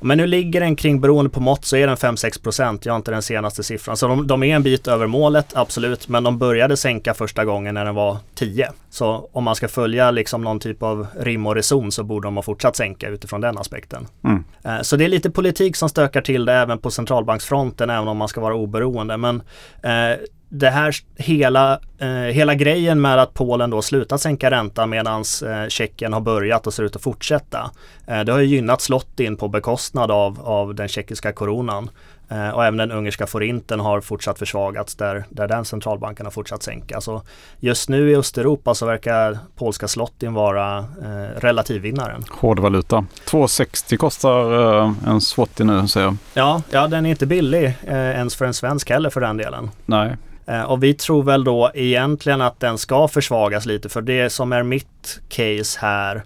Men 0.00 0.18
nu 0.18 0.26
ligger 0.26 0.60
den 0.60 0.76
kring, 0.76 1.00
beroende 1.00 1.30
på 1.30 1.40
mått, 1.40 1.64
så 1.64 1.76
är 1.76 1.86
den 1.86 1.96
5-6 1.96 2.42
procent. 2.42 2.86
Jag 2.86 2.92
har 2.92 2.96
inte 2.96 3.10
den 3.10 3.22
senaste 3.22 3.62
siffran. 3.62 3.96
Så 3.96 4.08
de, 4.08 4.26
de, 4.26 4.42
är 4.42 4.56
en 4.56 4.62
bit 4.62 4.88
över 4.88 5.06
målet, 5.06 5.56
absolut. 5.56 6.08
Men 6.08 6.24
de 6.24 6.38
började 6.38 6.76
sänka 6.76 7.14
första 7.14 7.44
gången 7.44 7.74
när 7.74 7.84
den 7.84 7.94
var 7.94 8.16
10. 8.34 8.72
Så 8.90 9.28
om 9.32 9.44
man 9.44 9.54
ska 9.54 9.68
följa 9.68 10.10
liksom 10.10 10.42
någon 10.42 10.60
typ 10.60 10.82
av 10.82 11.06
rim 11.20 11.46
och 11.46 11.54
reson 11.54 11.92
så 11.92 12.04
borde 12.04 12.26
de 12.26 12.36
ha 12.36 12.42
fortsatt 12.42 12.76
sänka 12.76 13.08
utifrån 13.08 13.40
den 13.40 13.58
aspekten. 13.58 14.06
Mm. 14.24 14.44
Eh, 14.64 14.82
så 14.82 14.96
det 14.96 15.04
är 15.04 15.08
lite 15.08 15.30
politik 15.30 15.76
som 15.76 15.88
stökar 15.88 16.20
till 16.20 16.44
det 16.44 16.52
även 16.52 16.78
på 16.78 16.90
centralbanksfronten, 16.90 17.90
även 17.90 18.08
om 18.08 18.16
man 18.16 18.28
ska 18.28 18.40
vara 18.40 18.54
oberoende. 18.54 19.16
Men 19.16 19.42
eh, 19.82 20.18
det 20.48 20.70
här 20.70 20.94
hela, 21.16 21.80
eh, 21.98 22.08
hela 22.08 22.54
grejen 22.54 23.00
med 23.00 23.18
att 23.18 23.34
Polen 23.34 23.70
då 23.70 23.82
slutat 23.82 24.20
sänka 24.20 24.50
räntan 24.50 24.90
medan 24.90 25.24
eh, 25.46 25.68
Tjeckien 25.68 26.12
har 26.12 26.20
börjat 26.20 26.66
och 26.66 26.74
ser 26.74 26.82
ut 26.82 26.96
att 26.96 27.02
fortsätta. 27.02 27.70
Eh, 28.06 28.20
det 28.20 28.32
har 28.32 28.38
ju 28.38 28.46
gynnat 28.46 28.80
Slottin 28.80 29.36
på 29.36 29.48
bekostnad 29.48 30.10
av, 30.10 30.40
av 30.44 30.74
den 30.74 30.88
tjeckiska 30.88 31.32
koronan. 31.32 31.90
Eh, 32.30 32.48
och 32.48 32.64
även 32.64 32.76
den 32.76 32.92
ungerska 32.92 33.26
forinten 33.26 33.80
har 33.80 34.00
fortsatt 34.00 34.38
försvagats 34.38 34.94
där, 34.94 35.24
där 35.30 35.48
den 35.48 35.64
centralbanken 35.64 36.26
har 36.26 36.30
fortsatt 36.30 36.62
sänka. 36.62 37.00
Så 37.00 37.22
just 37.60 37.88
nu 37.88 38.10
i 38.10 38.16
Östeuropa 38.16 38.74
så 38.74 38.86
verkar 38.86 39.38
polska 39.56 39.88
Slottin 39.88 40.34
vara 40.34 40.78
eh, 40.78 41.40
relativvinnaren. 41.40 42.24
Hård 42.30 42.58
valuta. 42.58 43.04
2,60 43.26 43.96
kostar 43.96 44.76
eh, 44.82 44.92
en 45.06 45.20
zloty 45.20 45.64
nu 45.64 45.88
säger 45.88 46.06
jag. 46.06 46.16
Ja, 46.34 46.62
ja, 46.70 46.86
den 46.86 47.06
är 47.06 47.10
inte 47.10 47.26
billig 47.26 47.64
eh, 47.86 47.96
ens 47.96 48.36
för 48.36 48.44
en 48.44 48.54
svensk 48.54 48.90
heller 48.90 49.10
för 49.10 49.20
den 49.20 49.36
delen. 49.36 49.70
Nej, 49.86 50.16
Eh, 50.48 50.62
och 50.62 50.82
vi 50.82 50.94
tror 50.94 51.22
väl 51.22 51.44
då 51.44 51.70
egentligen 51.74 52.40
att 52.40 52.60
den 52.60 52.78
ska 52.78 53.08
försvagas 53.08 53.66
lite 53.66 53.88
för 53.88 54.02
det 54.02 54.30
som 54.30 54.52
är 54.52 54.62
mitt 54.62 55.20
case 55.28 55.78
här 55.80 56.22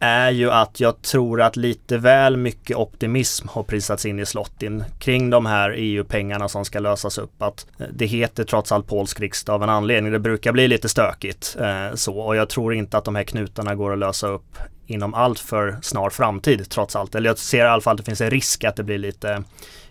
är 0.00 0.30
ju 0.30 0.50
att 0.50 0.80
jag 0.80 1.02
tror 1.02 1.42
att 1.42 1.56
lite 1.56 1.98
väl 1.98 2.36
mycket 2.36 2.76
optimism 2.76 3.48
har 3.48 3.62
prisats 3.62 4.06
in 4.06 4.18
i 4.18 4.26
Slottin 4.26 4.84
kring 4.98 5.30
de 5.30 5.46
här 5.46 5.74
EU-pengarna 5.76 6.48
som 6.48 6.64
ska 6.64 6.78
lösas 6.78 7.18
upp. 7.18 7.42
Att 7.42 7.66
eh, 7.78 7.86
det 7.92 8.06
heter 8.06 8.44
trots 8.44 8.72
allt 8.72 8.86
polsk 8.86 9.20
riksdag 9.20 9.54
av 9.54 9.62
en 9.62 9.68
anledning. 9.68 10.12
Det 10.12 10.18
brukar 10.18 10.52
bli 10.52 10.68
lite 10.68 10.88
stökigt 10.88 11.56
eh, 11.60 11.94
så 11.94 12.18
och 12.18 12.36
jag 12.36 12.48
tror 12.48 12.74
inte 12.74 12.98
att 12.98 13.04
de 13.04 13.14
här 13.14 13.24
knutarna 13.24 13.74
går 13.74 13.92
att 13.92 13.98
lösa 13.98 14.28
upp 14.28 14.58
inom 14.86 15.14
allt 15.14 15.38
för 15.38 15.78
snar 15.82 16.10
framtid 16.10 16.70
trots 16.70 16.96
allt. 16.96 17.14
Eller 17.14 17.30
jag 17.30 17.38
ser 17.38 17.64
i 17.64 17.68
alla 17.68 17.80
fall 17.80 17.94
att 17.94 17.98
det 17.98 18.04
finns 18.04 18.20
en 18.20 18.30
risk 18.30 18.64
att 18.64 18.76
det 18.76 18.82
blir 18.82 18.98
lite 18.98 19.42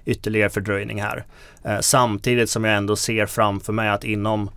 ytterligare 0.05 0.49
fördröjning 0.49 1.01
här. 1.01 1.25
Eh, 1.63 1.79
samtidigt 1.79 2.49
som 2.49 2.63
jag 2.63 2.77
ändå 2.77 2.95
ser 2.95 3.25
framför 3.25 3.73
mig 3.73 3.89
att 3.89 4.03
inom 4.03 4.49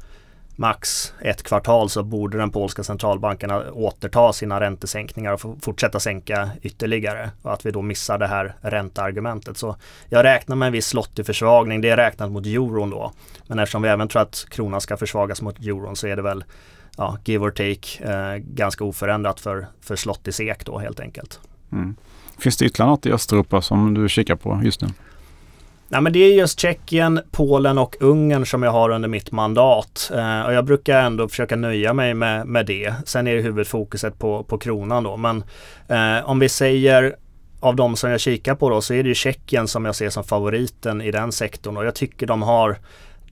max 0.57 1.13
ett 1.21 1.43
kvartal 1.43 1.91
så 1.91 2.03
borde 2.03 2.39
den 2.39 2.51
polska 2.51 2.83
centralbanken 2.83 3.51
återta 3.73 4.33
sina 4.33 4.61
räntesänkningar 4.61 5.33
och 5.33 5.41
fortsätta 5.65 6.01
sänka 6.01 6.51
ytterligare 6.63 7.31
och 7.43 7.53
att 7.53 7.67
vi 7.67 7.71
då 7.71 7.83
missar 7.83 8.19
det 8.19 8.27
här 8.27 8.55
ränteargumentet. 8.61 9.57
Så 9.57 9.77
jag 10.09 10.25
räknar 10.25 10.57
med 10.57 10.67
en 10.67 10.73
viss 10.73 10.95
försvagning. 11.25 11.81
Det 11.81 11.91
är 11.91 11.97
räknat 11.97 12.33
mot 12.33 12.47
euron 12.47 12.91
då. 12.91 13.13
Men 13.47 13.59
eftersom 13.59 13.83
vi 13.83 13.89
även 13.89 14.09
tror 14.09 14.23
att 14.23 14.47
kronan 14.51 14.81
ska 14.81 14.97
försvagas 14.97 15.43
mot 15.43 15.59
euron 15.59 15.97
så 15.97 16.07
är 16.07 16.17
det 16.17 16.23
väl 16.23 16.45
ja, 16.97 17.19
give 17.25 17.45
or 17.45 17.51
take 17.51 18.13
eh, 18.13 18.37
ganska 18.37 18.85
oförändrat 18.85 19.41
för, 19.41 19.67
för 19.81 19.97
slott 19.97 20.29
i 20.29 20.33
SEK 20.33 20.65
då 20.65 20.79
helt 20.79 21.01
enkelt. 21.01 21.41
Mm. 21.73 21.97
Finns 22.39 22.57
det 22.57 22.65
ytterligare 22.65 22.91
något 22.91 23.07
i 23.07 23.13
Östeuropa 23.13 23.63
som 23.63 23.95
du 23.95 24.09
kikar 24.09 24.37
på 24.37 24.61
just 24.65 24.81
nu? 24.81 24.89
Nej 25.89 26.01
men 26.01 26.13
det 26.13 26.19
är 26.19 26.35
just 26.35 26.61
Tjeckien, 26.61 27.21
Polen 27.31 27.79
och 27.79 27.97
Ungern 28.01 28.47
som 28.47 28.63
jag 28.63 28.71
har 28.71 28.91
under 28.91 29.09
mitt 29.09 29.33
mandat. 29.33 30.11
Eh, 30.15 30.43
och 30.43 30.53
jag 30.53 30.65
brukar 30.65 31.01
ändå 31.01 31.29
försöka 31.29 31.57
nöja 31.57 31.93
mig 31.93 32.15
med, 32.15 32.47
med 32.47 32.67
det. 32.67 32.95
Sen 33.05 33.27
är 33.27 33.35
det 33.35 33.43
huvudfokuset 33.43 34.19
på, 34.19 34.45
på 34.45 34.59
kronan 34.59 35.05
då. 35.05 35.17
Men 35.17 35.45
eh, 35.89 36.31
om 36.31 36.39
vi 36.39 36.49
säger 36.49 37.17
av 37.61 37.77
de 37.77 37.97
som 37.97 38.11
jag 38.11 38.21
kikar 38.21 38.55
på 38.55 38.71
då 38.71 38.81
så 38.81 38.95
är 38.95 39.03
det 39.03 39.09
ju 39.09 39.15
Tjeckien 39.15 39.69
som 39.69 39.85
jag 39.85 39.95
ser 39.95 40.11
som 40.11 40.25
favoriten 40.25 41.03
i 41.03 41.11
den 41.11 41.33
sektorn 41.33 41.77
och 41.77 41.85
jag 41.85 41.95
tycker 41.95 42.27
de 42.27 42.43
har 42.43 42.79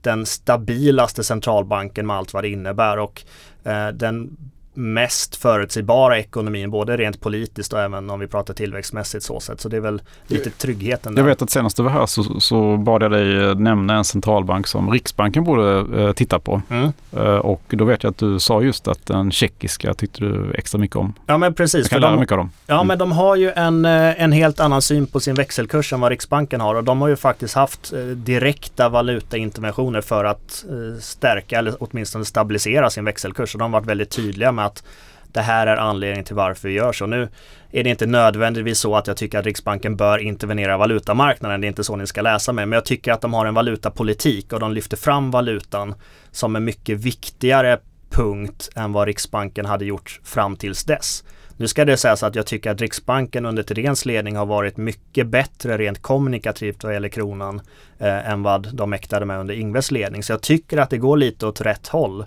den 0.00 0.26
stabilaste 0.26 1.24
centralbanken 1.24 2.06
med 2.06 2.16
allt 2.16 2.32
vad 2.32 2.44
det 2.44 2.48
innebär 2.48 2.98
och 2.98 3.22
eh, 3.64 3.88
den 3.88 4.36
mest 4.74 5.36
förutsägbara 5.36 6.18
ekonomin, 6.18 6.70
både 6.70 6.96
rent 6.96 7.20
politiskt 7.20 7.72
och 7.72 7.80
även 7.80 8.10
om 8.10 8.20
vi 8.20 8.26
pratar 8.26 8.54
tillväxtmässigt 8.54 9.24
så 9.24 9.40
sätt. 9.40 9.60
Så 9.60 9.68
det 9.68 9.76
är 9.76 9.80
väl 9.80 10.02
lite 10.26 10.50
tryggheten. 10.50 11.14
Där. 11.14 11.22
Jag 11.22 11.26
vet 11.26 11.42
att 11.42 11.50
senast 11.50 11.76
du 11.76 11.82
var 11.82 11.90
här 11.90 12.06
så, 12.06 12.40
så 12.40 12.76
bad 12.76 13.02
jag 13.02 13.10
dig 13.10 13.36
eh, 13.36 13.54
nämna 13.54 13.94
en 13.94 14.04
centralbank 14.04 14.66
som 14.66 14.90
Riksbanken 14.90 15.44
borde 15.44 16.02
eh, 16.02 16.12
titta 16.12 16.38
på. 16.38 16.62
Mm. 16.70 16.92
Eh, 17.16 17.22
och 17.22 17.62
då 17.68 17.84
vet 17.84 18.02
jag 18.02 18.10
att 18.10 18.18
du 18.18 18.40
sa 18.40 18.62
just 18.62 18.88
att 18.88 19.06
den 19.06 19.30
tjeckiska 19.30 19.94
tyckte 19.94 20.24
du 20.24 20.54
extra 20.54 20.78
mycket 20.78 20.96
om. 20.96 21.14
Ja 21.26 21.38
men 21.38 21.54
precis. 21.54 21.80
Jag 21.80 21.90
kan 21.90 22.00
lära 22.00 22.10
de, 22.10 22.20
mycket 22.20 22.32
av 22.32 22.38
dem. 22.38 22.50
Ja 22.66 22.74
mm. 22.74 22.86
men 22.86 22.98
de 22.98 23.12
har 23.12 23.36
ju 23.36 23.50
en, 23.50 23.84
eh, 23.84 24.22
en 24.22 24.32
helt 24.32 24.60
annan 24.60 24.82
syn 24.82 25.06
på 25.06 25.20
sin 25.20 25.34
växelkurs 25.34 25.92
än 25.92 26.00
vad 26.00 26.10
Riksbanken 26.10 26.60
har 26.60 26.74
och 26.74 26.84
de 26.84 27.00
har 27.00 27.08
ju 27.08 27.16
faktiskt 27.16 27.54
haft 27.54 27.92
eh, 27.92 27.98
direkta 27.98 28.88
valutainterventioner 28.88 30.00
för 30.00 30.24
att 30.24 30.64
stärka 31.00 31.58
eller 31.58 31.74
åtminstone 31.78 32.24
stabilisera 32.24 32.90
sin 32.90 33.04
växelkurs. 33.04 33.54
Och 33.54 33.58
de 33.58 33.72
har 33.72 33.80
varit 33.80 33.88
väldigt 33.88 34.10
tydliga 34.10 34.52
med 34.52 34.61
att 34.64 34.84
det 35.32 35.40
här 35.40 35.66
är 35.66 35.76
anledningen 35.76 36.24
till 36.24 36.36
varför 36.36 36.68
vi 36.68 36.74
gör 36.74 36.92
så. 36.92 37.06
Nu 37.06 37.28
är 37.70 37.84
det 37.84 37.90
inte 37.90 38.06
nödvändigtvis 38.06 38.78
så 38.78 38.96
att 38.96 39.06
jag 39.06 39.16
tycker 39.16 39.38
att 39.38 39.46
Riksbanken 39.46 39.96
bör 39.96 40.18
intervenera 40.18 40.76
valutamarknaden. 40.76 41.60
Det 41.60 41.66
är 41.66 41.68
inte 41.68 41.84
så 41.84 41.96
ni 41.96 42.06
ska 42.06 42.22
läsa 42.22 42.52
mig. 42.52 42.66
Men 42.66 42.76
jag 42.76 42.84
tycker 42.84 43.12
att 43.12 43.20
de 43.20 43.34
har 43.34 43.46
en 43.46 43.54
valutapolitik 43.54 44.52
och 44.52 44.60
de 44.60 44.72
lyfter 44.72 44.96
fram 44.96 45.30
valutan 45.30 45.94
som 46.30 46.56
en 46.56 46.64
mycket 46.64 46.98
viktigare 46.98 47.78
punkt 48.10 48.70
än 48.74 48.92
vad 48.92 49.06
Riksbanken 49.06 49.66
hade 49.66 49.84
gjort 49.84 50.20
fram 50.24 50.56
tills 50.56 50.84
dess. 50.84 51.24
Nu 51.56 51.68
ska 51.68 51.84
det 51.84 51.96
sägas 51.96 52.22
att 52.22 52.34
jag 52.34 52.46
tycker 52.46 52.70
att 52.70 52.80
Riksbanken 52.80 53.46
under 53.46 53.62
Thedéens 53.62 54.06
ledning 54.06 54.36
har 54.36 54.46
varit 54.46 54.76
mycket 54.76 55.26
bättre 55.26 55.78
rent 55.78 56.02
kommunikativt 56.02 56.84
vad 56.84 56.92
gäller 56.92 57.08
kronan 57.08 57.60
eh, 57.98 58.30
än 58.30 58.42
vad 58.42 58.74
de 58.74 58.90
mäktade 58.90 59.26
med 59.26 59.40
under 59.40 59.54
Ingves 59.54 59.90
ledning. 59.90 60.22
Så 60.22 60.32
jag 60.32 60.42
tycker 60.42 60.78
att 60.78 60.90
det 60.90 60.98
går 60.98 61.16
lite 61.16 61.46
åt 61.46 61.60
rätt 61.60 61.88
håll 61.88 62.24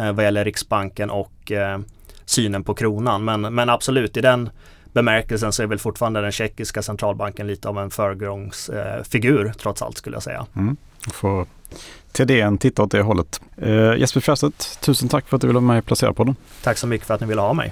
eh, 0.00 0.12
vad 0.12 0.24
gäller 0.24 0.44
Riksbanken 0.44 1.10
och 1.10 1.52
eh, 1.52 1.78
synen 2.24 2.64
på 2.64 2.74
kronan. 2.74 3.24
Men, 3.24 3.40
men 3.40 3.68
absolut, 3.68 4.16
i 4.16 4.20
den 4.20 4.50
bemärkelsen 4.92 5.52
så 5.52 5.62
är 5.62 5.66
väl 5.66 5.78
fortfarande 5.78 6.20
den 6.20 6.32
tjeckiska 6.32 6.82
centralbanken 6.82 7.46
lite 7.46 7.68
av 7.68 7.78
en 7.78 7.90
förgrundsfigur 7.90 9.46
eh, 9.46 9.52
trots 9.52 9.82
allt 9.82 9.98
skulle 9.98 10.16
jag 10.16 10.22
säga. 10.22 10.46
Mm. 10.56 10.76
Får 11.12 11.46
TDN 12.12 12.58
titta 12.58 12.82
åt 12.82 12.90
det 12.90 13.02
hållet. 13.02 13.40
Eh, 13.56 13.94
Jesper 13.96 14.20
Fjärstedt, 14.20 14.80
tusen 14.80 15.08
tack 15.08 15.28
för 15.28 15.36
att 15.36 15.40
du 15.40 15.46
ville 15.46 15.60
vara 15.60 15.72
med 15.72 15.78
i 15.78 15.82
Placera-podden. 15.82 16.34
Tack 16.62 16.78
så 16.78 16.86
mycket 16.86 17.06
för 17.06 17.14
att 17.14 17.20
ni 17.20 17.26
ville 17.26 17.40
ha 17.40 17.52
mig. 17.52 17.68